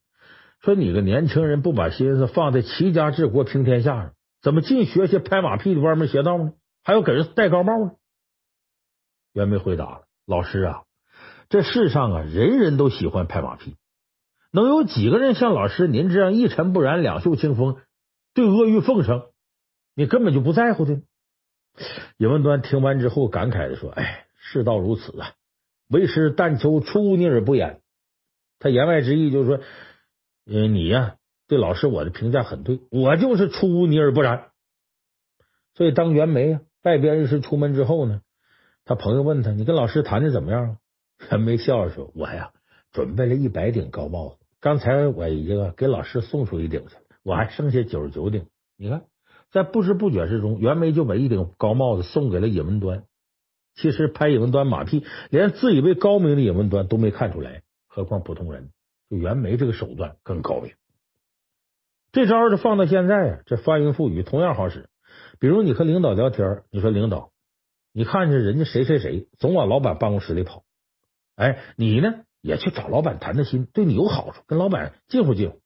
[0.65, 6.53] 说你个年轻人不把心思放在齐家治国平天下上，怎么净学些拍马屁的歪门邪道呢？
[6.83, 7.93] 还要给人戴高帽呢？”
[9.33, 10.83] 袁枚回答了：“老师啊，
[11.49, 13.77] 这世上啊，人人都喜欢拍马屁，
[14.53, 17.81] 能有几个人像老师您这样一尘不染、两袖清风、
[18.35, 19.31] 对阿谀奉承，
[19.95, 21.01] 你根本就不在乎的？”
[22.19, 25.33] 尹文端听完之后感慨的说：“哎，世道如此啊。”
[25.89, 27.81] 为师但求出污泥而不染。
[28.59, 29.61] 他言外之意就是说，
[30.47, 31.17] 嗯，你呀，
[31.49, 34.53] 对老师我的评价很对，我就是出污泥而不染。
[35.75, 38.23] 所以当袁枚啊拜别恩师出门之后呢，
[38.85, 40.79] 他朋友问他：“你跟老师谈的怎么样？”
[41.31, 42.51] 袁枚笑着说：“我呀，
[42.91, 48.47] 准备了一百顶高帽子，刚才我已经给老师送出一顶去，我还剩下九十九顶。
[48.77, 49.05] 你看，
[49.53, 53.05] 在不知不觉之中，袁枚就把一顶高帽子送给了尹文端。”
[53.75, 58.71] 其实拍尹文端马屁，连自以为高明的尹文端都没看出来，何况普通人？
[59.09, 60.73] 就袁枚这个手段更高明。
[62.11, 64.89] 这招是放到现在啊，这翻云覆雨同样好使。
[65.43, 67.33] 比如你和领导聊天，你说领导，
[67.93, 70.63] 你看着人家谁谁谁总往老板办公室里跑，
[71.35, 75.61] 哎，你呢也去找老板谈谈心，对你有好处，跟老板近乎近乎。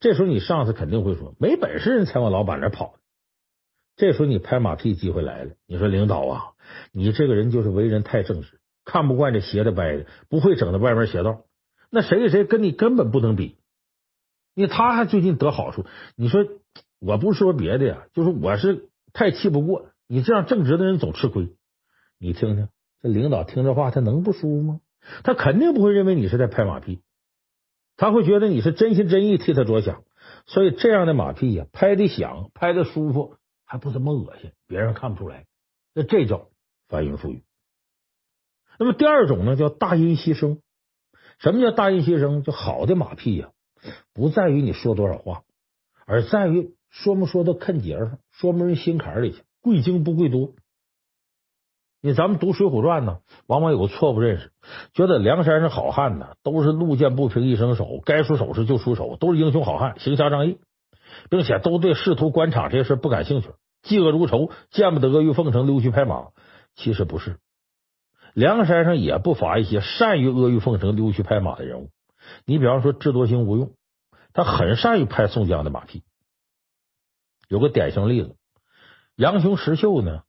[0.00, 2.94] 这时候你上司肯定会说，没本事人才往老板那跑。
[3.96, 6.42] 这时候你拍马屁机会来了，你说领导啊，
[6.90, 11.42] 你这个人就是为人太正直，看不惯这斜的掰的，不会整的歪门邪道。
[11.90, 13.58] 那谁谁跟你根本不能比，
[14.54, 15.84] 你他还最近得好处，
[16.16, 16.46] 你说
[16.98, 21.54] 我不是说别的呀，就是我是太气不过你这样正直的人总吃亏。
[22.18, 22.68] 你听听
[23.00, 24.80] 这领导听这话，他能不舒服吗？
[25.24, 27.02] 他肯定不会认为你是在拍马屁，
[27.96, 30.04] 他会觉得你是真心真意替他着想。
[30.46, 33.36] 所以这样的马屁呀，拍的响，拍的舒服。
[33.70, 35.44] 还不怎么恶心，别人看不出来，
[35.92, 36.48] 那这叫
[36.88, 37.42] 翻云覆雨。
[38.78, 40.60] 那么第二种呢，叫大音牺牲。
[41.38, 42.40] 什么叫大音牺牲？
[42.42, 43.50] 就好的马屁呀，
[44.14, 45.42] 不在于你说多少话，
[46.06, 50.52] 而在于说没说到坑节上，说没人心坎里去，贵精不贵多。
[52.00, 54.52] 你咱们读《水浒传》呢，往往有个错误认识，
[54.94, 60.58] 觉得梁山是好汉呢，都是路见不平一声手，该出手时就出手，都是英雄好汉，行侠仗义。
[61.30, 63.48] 并且都对仕途官场这些事不感兴趣，
[63.82, 66.28] 嫉恶如仇，见不得阿谀奉承，溜须拍马。
[66.76, 67.38] 其实不是，
[68.34, 71.88] 梁山上也不乏一些善于阿谀奉承、溜须拍马的人物。
[72.44, 73.72] 你比方说智多星吴用，
[74.34, 76.02] 他很善于拍宋江的马屁。
[77.48, 78.36] 有个典型例子，
[79.16, 80.22] 杨雄石秀呢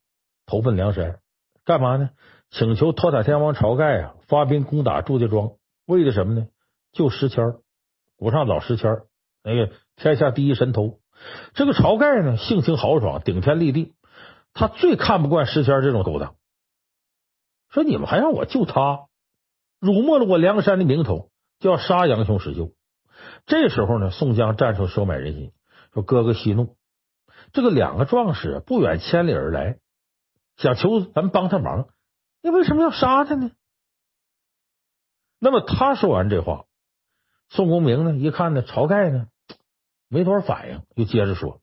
[0.46, 1.20] 投奔梁山，
[1.66, 2.10] 干嘛呢？
[2.50, 5.52] 请求托塔天王晁盖啊发兵攻打祝家庄，
[5.86, 6.48] 为的什么呢？
[6.92, 7.44] 救石谦
[8.18, 9.04] 古上早石谦
[9.44, 9.72] 那个。
[10.02, 11.02] 天下第一神偷，
[11.54, 13.96] 这个晁盖呢，性情豪爽，顶天立地。
[14.54, 16.36] 他最看不惯石谦这种勾当，
[17.70, 19.08] 说你们还让我救他，
[19.78, 22.72] 辱没了我梁山的名头，就要杀杨雄、石秀。
[23.46, 25.52] 这时候呢，宋江站出收买人心，
[25.94, 26.78] 说：“哥哥息怒，
[27.54, 29.80] 这个两个壮士不远千里而来，
[30.58, 31.90] 想求咱们帮他忙，
[32.42, 33.52] 你为什么要杀他呢？”
[35.40, 36.66] 那么他说完这话，
[37.50, 39.28] 宋公明呢，一看呢，晁盖呢。
[40.12, 41.62] 没多少反应，又接着说：“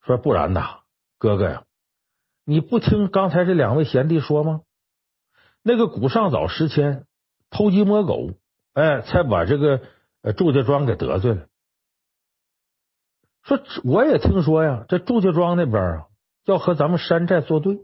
[0.00, 0.80] 说不然呐，
[1.18, 1.64] 哥哥呀，
[2.46, 4.62] 你不听刚才这两位贤弟说吗？
[5.62, 7.04] 那个古上早时迁
[7.50, 8.30] 偷鸡摸狗，
[8.72, 9.82] 哎，才把这个
[10.38, 11.48] 祝家庄给得罪了。
[13.58, 16.06] 说我也听说呀，这祝家庄那边啊，
[16.44, 17.80] 要和咱们山寨作对。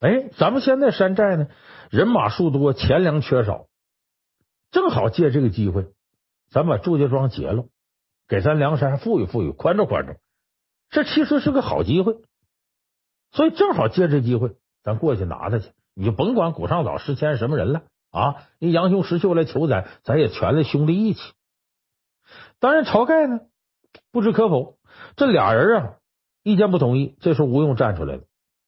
[0.00, 1.48] 哎，咱们现在山寨呢，
[1.88, 3.66] 人马数多，钱粮缺少，
[4.70, 5.86] 正好借这个机会，
[6.50, 7.64] 咱把祝家庄劫了。”
[8.28, 10.16] 给咱梁山富裕富裕，宽着宽着，
[10.90, 12.16] 这其实是个好机会，
[13.30, 15.70] 所以正好借这机会，咱过去拿他去。
[15.94, 18.44] 你就甭管古上早、石谦什么人了啊！
[18.58, 21.20] 你杨雄、石秀来求咱，咱也全了兄弟义气。
[22.58, 23.38] 当然，晁盖呢
[24.12, 24.78] 不知可否，
[25.16, 25.94] 这俩人啊
[26.42, 27.16] 意见不统一。
[27.20, 28.22] 这时候吴用站出来了，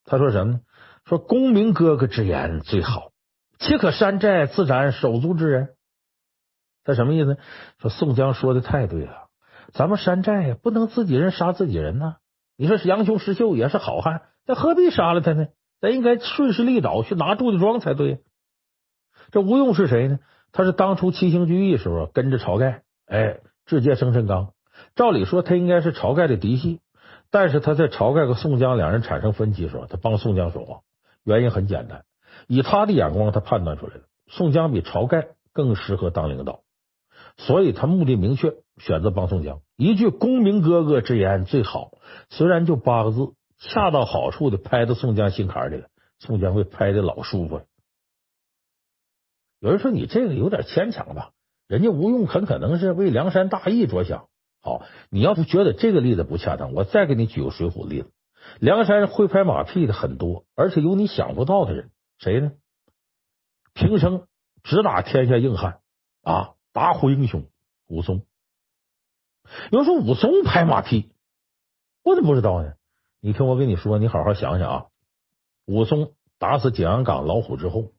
[0.05, 0.61] 他说什么呢？
[1.05, 3.11] 说公明哥哥之言最好，
[3.57, 5.69] 岂可山寨自斩手足之人？
[6.83, 7.37] 他什么意思？
[7.79, 9.27] 说宋江说的太对了。
[9.73, 12.15] 咱们山寨呀，不能自己人杀自己人呐！
[12.57, 15.47] 你说杨雄、石秀也是好汉，那何必杀了他呢？
[15.79, 18.23] 咱应该顺势利导去拿祝家庄才对。
[19.31, 20.19] 这吴用是谁呢？
[20.51, 24.53] 他是当初七星聚义时候跟着晁盖，哎，智借生辰纲。
[24.95, 26.79] 照理说他应该是晁盖的嫡系，
[27.31, 30.81] 但是他在晁盖和宋江两人产生分歧的时候，他帮宋江说话。
[31.23, 32.05] 原因很简单，
[32.47, 36.61] 以他的眼光，他判断出来了，宋江比晁盖更适合当领导，
[37.37, 38.55] 所以他目的明确。
[38.79, 39.59] 选择帮宋江。
[39.75, 41.91] 一句“功名哥哥之言最好”，
[42.31, 45.89] 虽然就八个字，恰到好处的拍到宋江心坎里了。
[46.17, 47.63] 宋江会拍的老舒服了。
[49.59, 51.31] 有人说你这个有点牵强吧？
[51.67, 54.29] 人家吴用很可能是为梁山大义着想。
[54.69, 58.11] 好，你要不觉得这个例子不恰当，我再给你举个水浒例子。
[58.59, 61.89] 梁山会拍马屁的很多，而且有你想不到的人，
[62.19, 62.51] 谁呢？
[63.73, 64.27] 平生
[64.63, 65.79] 只打天下硬汉
[66.21, 67.47] 啊，打虎英雄
[67.87, 68.23] 武松。
[69.71, 71.11] 有人说武松拍马屁，
[72.03, 72.73] 我怎么不知道呢？
[73.19, 74.85] 你听我跟你说，你好好想想啊。
[75.65, 77.91] 武松打死景阳冈老虎之后，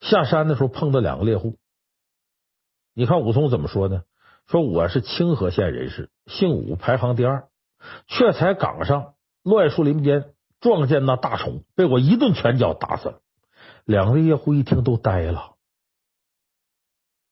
[0.00, 1.58] 下山的时候碰到两个猎户。
[2.94, 4.04] 你看武松怎么说呢？
[4.46, 7.48] 说我是清河县人士，姓武，排行第二，
[8.06, 13.20] 却才岗上乱树林间撞见那大虫，被我一顿拳脚打死了。
[13.84, 15.56] 两个猎户一听都呆了，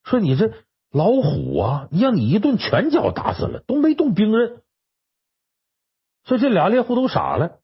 [0.03, 0.53] 说你这
[0.91, 4.63] 老虎啊，让你一顿拳脚打死了，都没动兵刃。
[6.25, 7.61] 所以这俩猎户都傻了。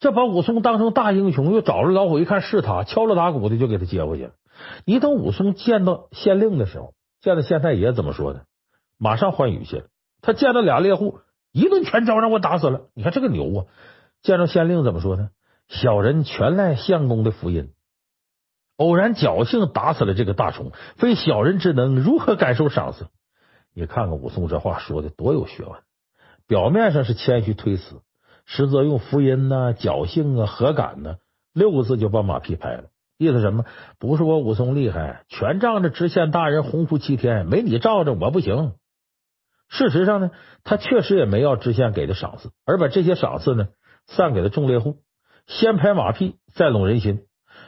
[0.00, 4.34] 这把武松当成大英雄，又找着老虎，一看是他，敲锣打鼓的就给他接回去了。
[4.84, 6.92] 你等武松见到县令的时候，
[7.24, 8.44] 见到县太爷怎么说的？
[8.98, 9.86] 马上换语气了。
[10.20, 11.20] 他见到俩猎户，
[11.52, 12.82] 一顿拳招让我打死了。
[12.92, 13.64] 你看这个牛啊！
[14.20, 15.30] 见到县令怎么说呢？
[15.68, 17.72] 小人全赖相公的福音，
[18.76, 23.06] 偶然侥幸打死了这个大虫，非小人之能，如何感受赏赐？
[23.72, 25.80] 你看看武松这话说的多有学问，
[26.46, 28.02] 表面上是谦虚推辞。
[28.44, 31.16] 实则用福音呐、侥幸啊、何敢呢？
[31.54, 32.90] 六个字就把马屁拍了。
[33.16, 33.64] 意思什么？
[33.98, 38.74] 不是我武松厉害，全仗着知县大人洪福齐天，没你罩着我不行。
[39.68, 40.30] 事实上呢，
[40.62, 43.68] 他确实也没要知县给的赏赐，而把这些赏赐呢
[44.06, 44.98] 散给了众猎户，
[45.46, 47.24] 先拍马屁，再拢人心。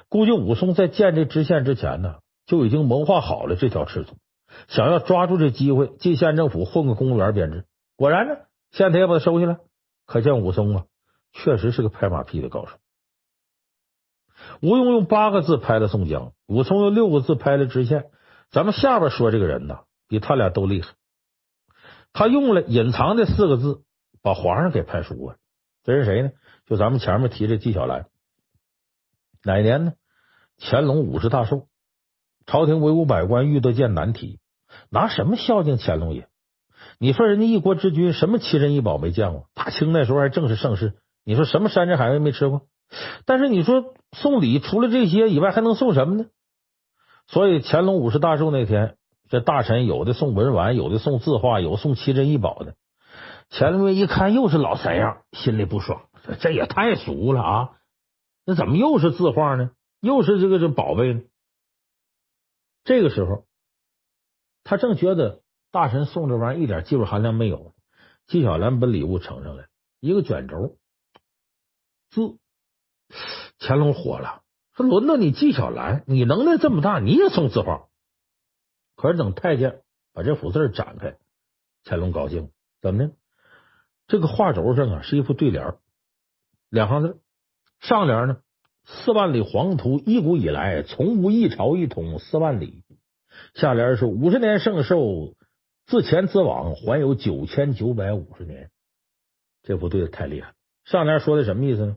[0.08, 2.16] 估计武松在见这知县之前呢，
[2.46, 4.16] 就已经谋划好了这条躾途，
[4.68, 7.64] 想要抓住这机会进县政府混个公务员编制。
[7.96, 8.34] 果然呢，
[8.72, 9.58] 县太爷把他收下了。
[10.06, 10.84] 可见武松啊，
[11.32, 12.76] 确实是个拍马屁的高手。
[14.60, 18.06] 吴用用八个字拍了宋江，武松用六个字拍了知县。
[18.50, 20.94] 咱们下边说这个人呢，比他俩都厉害。
[22.12, 23.82] 他用了隐藏的四个字，
[24.22, 25.36] 把皇上给拍输了。
[25.84, 26.30] 这是谁呢？
[26.66, 28.06] 就咱们前面提的纪晓岚。
[29.44, 29.92] 哪年呢？
[30.58, 31.66] 乾隆五十大寿，
[32.46, 34.40] 朝廷文武百官遇到件难题，
[34.88, 36.28] 拿什么孝敬乾隆爷？
[36.98, 39.48] 你说人家一国之君，什么奇珍异宝没见过？
[39.54, 40.94] 大清那时候还正是盛世。
[41.24, 42.62] 你说什么山珍海味没吃过？
[43.24, 46.26] 但是你说送礼，除了这些以外，还能送什么呢？
[47.26, 48.96] 所以乾隆五十大寿那天，
[49.28, 52.74] 这大臣有的送文玩，有的送字画，有送奇珍异宝的。
[53.50, 56.08] 乾隆爷一看又是老三样，心里不爽，
[56.40, 57.70] 这也太俗了啊！
[58.44, 59.70] 那怎么又是字画呢？
[60.00, 61.22] 又是这个这宝贝呢？
[62.84, 63.44] 这个时候，
[64.64, 65.42] 他正觉得。
[65.72, 67.74] 大臣送这玩意儿一点技术含量没有。
[68.26, 69.66] 纪晓岚把礼物呈上来，
[70.00, 70.76] 一个卷轴
[72.08, 72.38] 字。
[73.58, 74.42] 乾隆火了，
[74.74, 77.86] 说：“轮到你纪晓岚，你能耐这么大，你也送字画？”
[78.96, 79.82] 可是等太监
[80.12, 81.16] 把这幅字展开，
[81.84, 82.50] 乾隆高兴，
[82.80, 83.12] 怎么呢？
[84.06, 85.74] 这个画轴上啊是一副对联，
[86.70, 87.20] 两行字，
[87.80, 88.38] 上联呢
[88.84, 92.84] ：“四万里黄土，一古以来从无一朝一统四万里。”
[93.54, 95.34] 下联是“五十年圣寿。”
[95.86, 98.70] 自前自往，还有九千九百五十年。
[99.62, 100.52] 这幅对的太厉害。
[100.84, 101.96] 上联说的什么意思呢？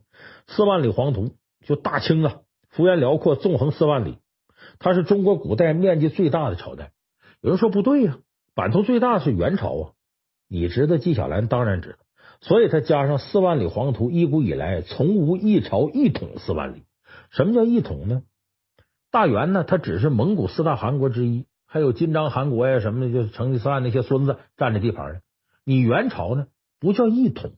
[0.50, 2.39] 四万里黄土，就大清啊，
[2.70, 4.18] 幅员辽阔，纵横四万里，
[4.80, 6.91] 它是中国古代面积最大的朝代。
[7.39, 8.18] 有人说不对呀、
[8.56, 9.91] 版图最大是元朝啊。
[10.47, 11.97] 你知道纪晓岚当然知道，
[12.41, 16.84] 所以他加上四万里黄土，一古以来从无一朝一统四万里。
[17.30, 18.24] 什么叫一统呢？
[19.12, 21.45] 大元呢，它只是蒙古四大汗国之一。
[21.68, 25.20] 还有金章汗国呀，什么的，就是成吉思汗那些孙子占着地盘呢。
[25.64, 26.47] 你元朝呢，
[26.80, 27.52] 不叫一统，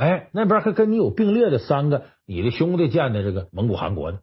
[0.00, 4.20] 哎，那边还跟你有并列的三个你的兄弟建的这个蒙古汗国呢。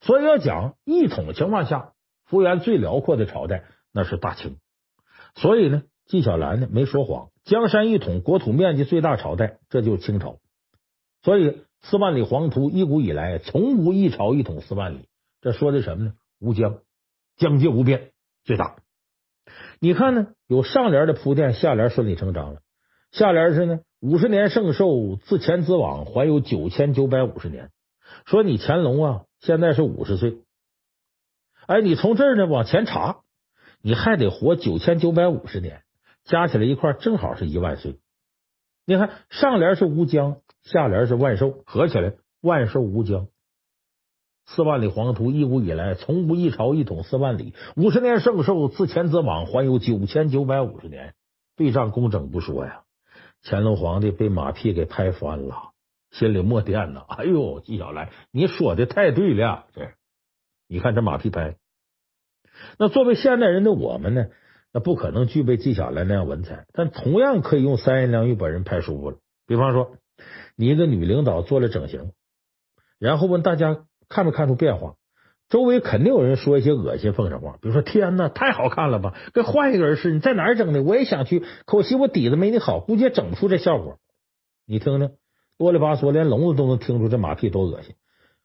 [0.00, 1.92] 所以要讲一统的情况下，
[2.24, 4.56] 幅员最辽阔的朝代那是大清。
[5.36, 10.40] 所以呢，纪晓岚呢没说谎，江山一统，国土面积最大朝代，这就是清朝。
[11.22, 15.06] 所以四万里黄土，一古以来从无一朝一统四万里，
[15.40, 16.14] 这说的什么呢？
[16.40, 16.80] 无疆。
[17.36, 18.10] 疆界无边，
[18.42, 18.78] 最大。
[19.78, 20.26] 你看呢？
[20.48, 22.62] 有上联的铺垫，下联顺理成章了。
[23.12, 27.70] 下联是呢，五十年圣寿，自前自往，还有九千九百五十年。
[28.24, 30.38] 说你乾隆啊，现在是五十岁。
[31.66, 33.20] 哎，你从这儿呢往前查，
[33.82, 35.82] 你还得活九千九百五十年，
[36.24, 37.98] 加起来一块正好是一万岁。
[38.86, 43.28] 你看上联是无疆，下联是万寿，合起来万寿无疆。
[44.46, 47.52] 四万里黄土，一古以来从无一朝一统四万里。
[47.76, 51.14] 五十年圣寿，自前则往，还有九千九百五十年。
[51.54, 52.84] 对仗工整不说呀，
[53.42, 55.72] 乾隆皇帝被马屁给拍翻了，
[56.10, 57.04] 心里默掂呐。
[57.08, 59.92] 哎呦，纪晓岚，你说的太对了，这
[60.68, 61.56] 你看这马屁拍。
[62.78, 64.26] 那作为现代人的我们呢，
[64.72, 69.18] 那不可能具备纪晓岚那样文采，但同样可以用三言两语把人拍舒服了。
[69.46, 69.96] 比方说，
[70.56, 72.12] 你一个女领导做了整形，
[72.98, 73.84] 然后问大家。
[74.12, 74.96] 看没看出变化？
[75.50, 80.82] 周围肯定有人说一些恶心风凉话，比如说：“天哪，太好看了吧，跟换一个人似的。”你在哪儿整的？
[80.82, 83.98] 我也想去，可惜我底子没你好，估计也整不出这效果。
[84.64, 85.10] 你听听，
[85.58, 87.96] 啰里吧嗦，连聋子都能听出这马屁多恶心。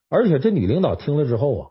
[0.10, 1.70] 而且这女领导听了之后啊，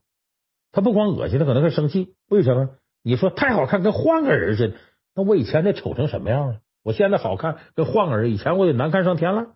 [0.71, 2.15] 她不光恶心，她可能还生气。
[2.31, 2.71] 为什么？
[3.03, 4.75] 你说太好看，跟换个人似的。
[5.17, 6.61] 那我以前得丑成什么样了？
[6.85, 9.49] 我现在好看，跟换个人，以前我得难看上天了。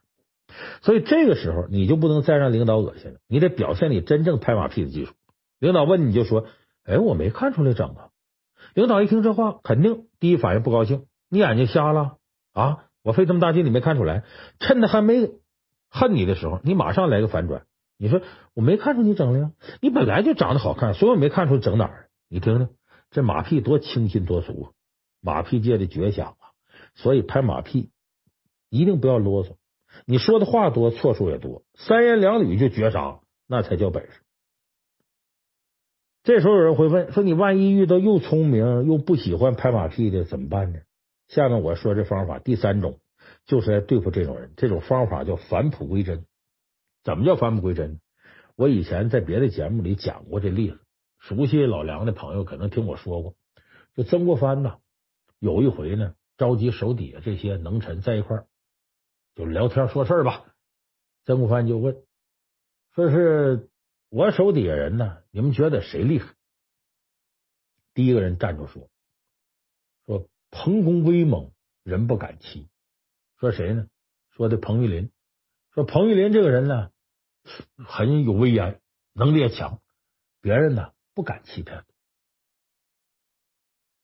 [0.83, 5.13] 所以这个时候，你就不能再让领导恶心了，你得表现你真正拍马屁的技术。
[5.59, 6.47] 领导问你就说
[6.85, 8.11] ：“哎，我没看出来整啊。”
[8.75, 11.07] 领导一听这话，肯定第一反应不高兴。
[11.29, 12.17] 你眼睛瞎了
[12.53, 12.85] 啊？
[13.03, 14.25] 我费这么大劲，你没看出来？
[14.61, 15.31] 趁他还没
[15.89, 17.65] 恨你的时候，你马上来个反转。
[17.97, 18.21] 你说
[18.55, 19.53] 我没看出你整了呀？
[19.81, 22.09] 你本来就长得好看，所以我没看出整哪儿。
[22.29, 22.69] 你听听
[23.11, 24.67] 这马屁多清新脱俗啊！
[25.21, 26.55] 马屁界的绝响啊！
[26.95, 27.91] 所以拍马屁
[28.69, 29.57] 一定不要啰嗦。
[30.05, 34.21] 你说的话多，错数也多，三言两语就绝杀，那才叫本事。
[36.29, 40.81] 这时候有人会问说：“你万一遇到又聪明又不喜欢拍马屁的怎么办呢？”
[41.27, 43.01] 下面我说这方法，第三种
[43.47, 44.53] 就是来对付这种人。
[44.55, 46.27] 这种方法叫返璞归真。
[47.03, 47.99] 怎么叫返璞归真？
[48.57, 50.79] 我以前在别的节目里讲过这例子，
[51.19, 53.35] 熟悉老梁的朋友可能听我说过。
[53.97, 54.75] 就曾国藩呢，
[55.39, 58.47] 有一回呢，召集手底下这些能臣在一块儿。
[59.35, 60.45] 就聊天说事儿吧，
[61.25, 61.97] 曾国藩就问，
[62.95, 63.71] 说是
[64.11, 66.35] 我手底下人呢，你们觉得谁厉害？
[67.95, 68.89] 第一个人站住说，
[70.07, 71.53] 说彭公威猛，
[71.83, 72.69] 人不敢欺。
[73.39, 73.87] 说谁呢？
[74.31, 75.11] 说的彭玉麟。
[75.75, 76.91] 说彭玉麟这个人呢，
[77.77, 78.81] 很有威严，
[79.13, 79.81] 能力也强，
[80.41, 81.85] 别人呢不敢欺骗。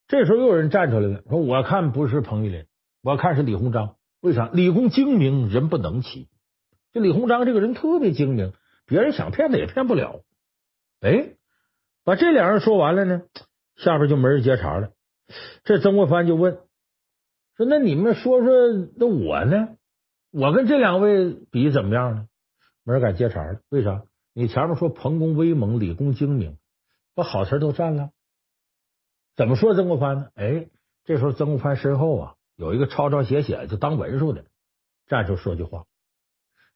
[0.07, 2.66] 这时候又有人站出来了，说我看不是彭玉麟，
[3.00, 3.96] 我看是李鸿章。
[4.20, 4.48] 为啥？
[4.52, 6.28] 李公精明，人不能欺。
[6.92, 8.52] 这李鸿章这个人特别精明，
[8.87, 10.22] 别人想骗他也骗不了。
[11.01, 11.37] 哎，
[12.05, 13.22] 把这两人说完了呢，
[13.76, 14.91] 下边就没人接茬了。
[15.64, 16.59] 这曾国藩就问
[17.57, 19.76] 说：“那你们说说，那我呢？
[20.30, 22.28] 我跟这两位比怎么样呢？”
[22.85, 23.61] 没人敢接茬了。
[23.68, 24.03] 为啥？
[24.32, 26.59] 你前面说彭公威猛，李公精明，
[27.14, 28.11] 把好词都占了。
[29.37, 30.28] 怎么说曾国藩呢？
[30.35, 30.68] 哎，
[31.05, 32.35] 这时候曾国藩身后啊。
[32.57, 34.45] 有一个抄抄写写就当文书的，
[35.09, 35.87] 站出说句话，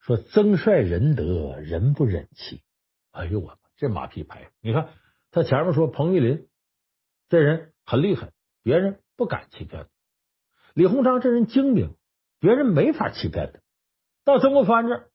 [0.09, 2.63] 说曾帅仁德，人不忍欺。
[3.11, 4.49] 哎呦我这马屁拍！
[4.59, 4.89] 你看
[5.29, 6.47] 他前面说彭玉麟
[7.27, 8.31] 这人很厉害，
[8.63, 9.89] 别人不敢欺骗他；
[10.73, 11.95] 李鸿章这人精明，
[12.39, 13.59] 别人没法欺骗他。
[14.25, 15.11] 到曾国藩这，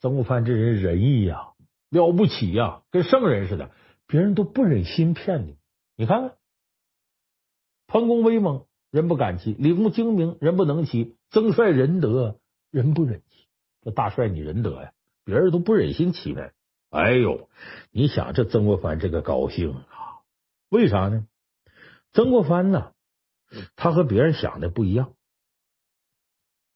[0.00, 1.52] 曾国藩这人仁义呀，
[1.88, 3.70] 了不起呀，跟圣人似的，
[4.08, 5.56] 别人都不忍心骗你。
[5.94, 6.36] 你看看，
[7.86, 8.66] 彭公威猛。
[8.90, 12.40] 人不敢欺，李公精明，人不能欺；曾帅仁德，
[12.72, 13.41] 人不忍欺。
[13.82, 14.92] 这大帅你仁德呀，
[15.24, 16.52] 别人都不忍心欺骗。
[16.90, 17.48] 哎呦，
[17.90, 20.22] 你想这曾国藩这个高兴啊？
[20.70, 21.26] 为啥呢？
[22.12, 22.92] 曾国藩呢，
[23.76, 25.12] 他和别人想的不一样。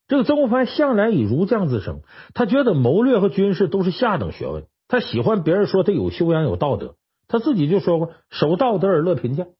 [0.09, 2.03] 这个曾国藩向来以儒将自称，
[2.35, 6.97] 他觉得谋略和军事都是下等学问，他喜欢别人说他有修养、有道德。
[7.29, 9.55] 他自己就说过：“守道德而乐贫贱。”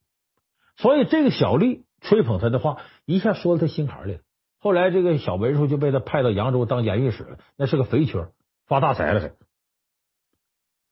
[0.79, 1.85] 所以这个小吏。
[2.03, 4.21] 吹捧他的话一下说到他心坎里了。
[4.67, 8.27] 后来这个小文书就被他派到扬州当盐运使了，那是个肥缺，
[8.67, 9.33] 发大财了还。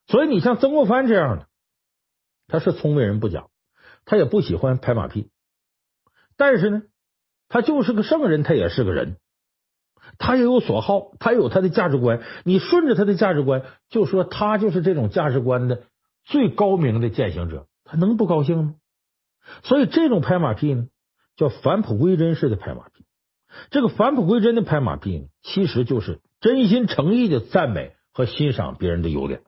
[0.07, 1.49] 所以你像曾国藩这样的，
[2.47, 3.49] 他是聪明人不假，
[4.05, 5.29] 他也不喜欢拍马屁，
[6.37, 6.83] 但是呢，
[7.49, 9.17] 他就是个圣人，他也是个人，
[10.19, 12.23] 他也有所好，他有他的价值观。
[12.45, 15.83] 你顺着他的价值观，就说他就是这种价值观的
[16.23, 18.75] 最高明的践行者，他能不高兴吗？
[19.65, 20.87] 所以这种拍马屁呢，
[21.35, 22.94] 叫返璞归真式的拍马屁，
[23.71, 29.43] 这个返璞归真的拍马屁呢，其实就是真心诚意的赞美和欣赏别人的优点，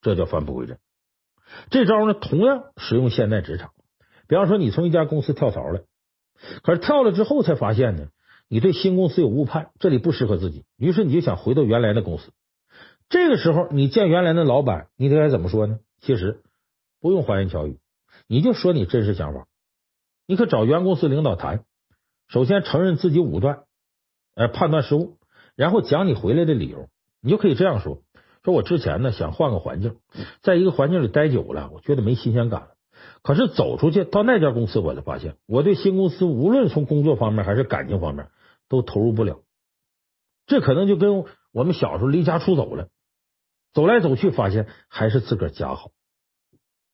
[0.00, 0.78] 这叫返璞归真。
[1.70, 3.72] 这招呢，同样使用现代职场。
[4.28, 5.82] 比方说，你从一家公司跳槽了，
[6.62, 8.08] 可是跳了之后才发现呢，
[8.48, 12.30] 你对新公司有误判，这里不适合自己，于是你就想回到原来的公司。
[13.08, 15.80] 这个时候，你见原来的老板，你得该怎么说呢？
[16.00, 16.42] 其实
[17.00, 17.80] 不用花言巧语，
[18.28, 19.48] 你就说你真实想法。
[20.26, 21.64] 你可找原公司领导谈，
[22.30, 23.64] 首先承认自己武断，
[24.36, 25.18] 呃，判断失误，
[25.56, 26.88] 然后讲你回来的理由。
[27.20, 28.02] 你就可以这样说：
[28.44, 29.96] 说我之前呢想换个环境，
[30.40, 32.68] 在一个环境里待久了，我觉得没新鲜感了。
[33.22, 38.28] 可是走出去到那家公司，我才发现我对新公司无论从工作方面还是感情方面
[38.68, 39.40] 都投入不了。
[40.46, 42.90] 这可能就跟我们小时候离家出走了，
[43.72, 45.90] 走来走去，发现还是自个儿家好。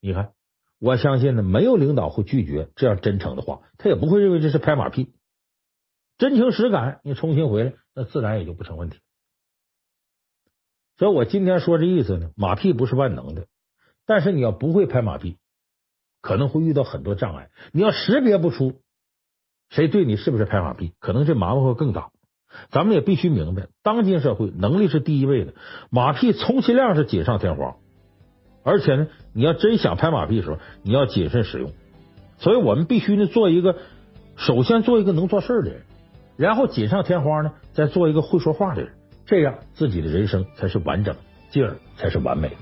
[0.00, 0.32] 你看，
[0.80, 5.12] 我相信呢，没有领导会拒绝这样真诚的话，他也不会认为这是拍马屁。
[6.18, 8.98] 真情实感，你重新回来，那自然也就不成问题。
[10.96, 13.46] 所以我今天说这意思呢，马屁不是万能的，
[14.06, 15.36] 但是你要不会拍马屁，
[16.22, 17.50] 可能会遇到很多障碍。
[17.72, 18.80] 你要识别不出
[19.68, 22.10] 谁对你是不是拍马屁，可能这麻烦会更大。
[22.70, 25.52] 咱们也必须明白，当今社会能力是第一位的，
[25.90, 27.76] 马屁充其量是锦上添花。
[28.64, 31.72] 而且呢，你要真想拍马屁的时候，你要谨慎使用。
[32.38, 33.76] 所以我们必须呢，做一个
[34.36, 35.85] 首先做一个能做事的人，
[36.36, 38.92] 然后锦上添花呢，再做一个会说话的人。
[39.24, 41.16] 这样自己的人生才是完整，
[41.50, 42.52] 进而才是完美。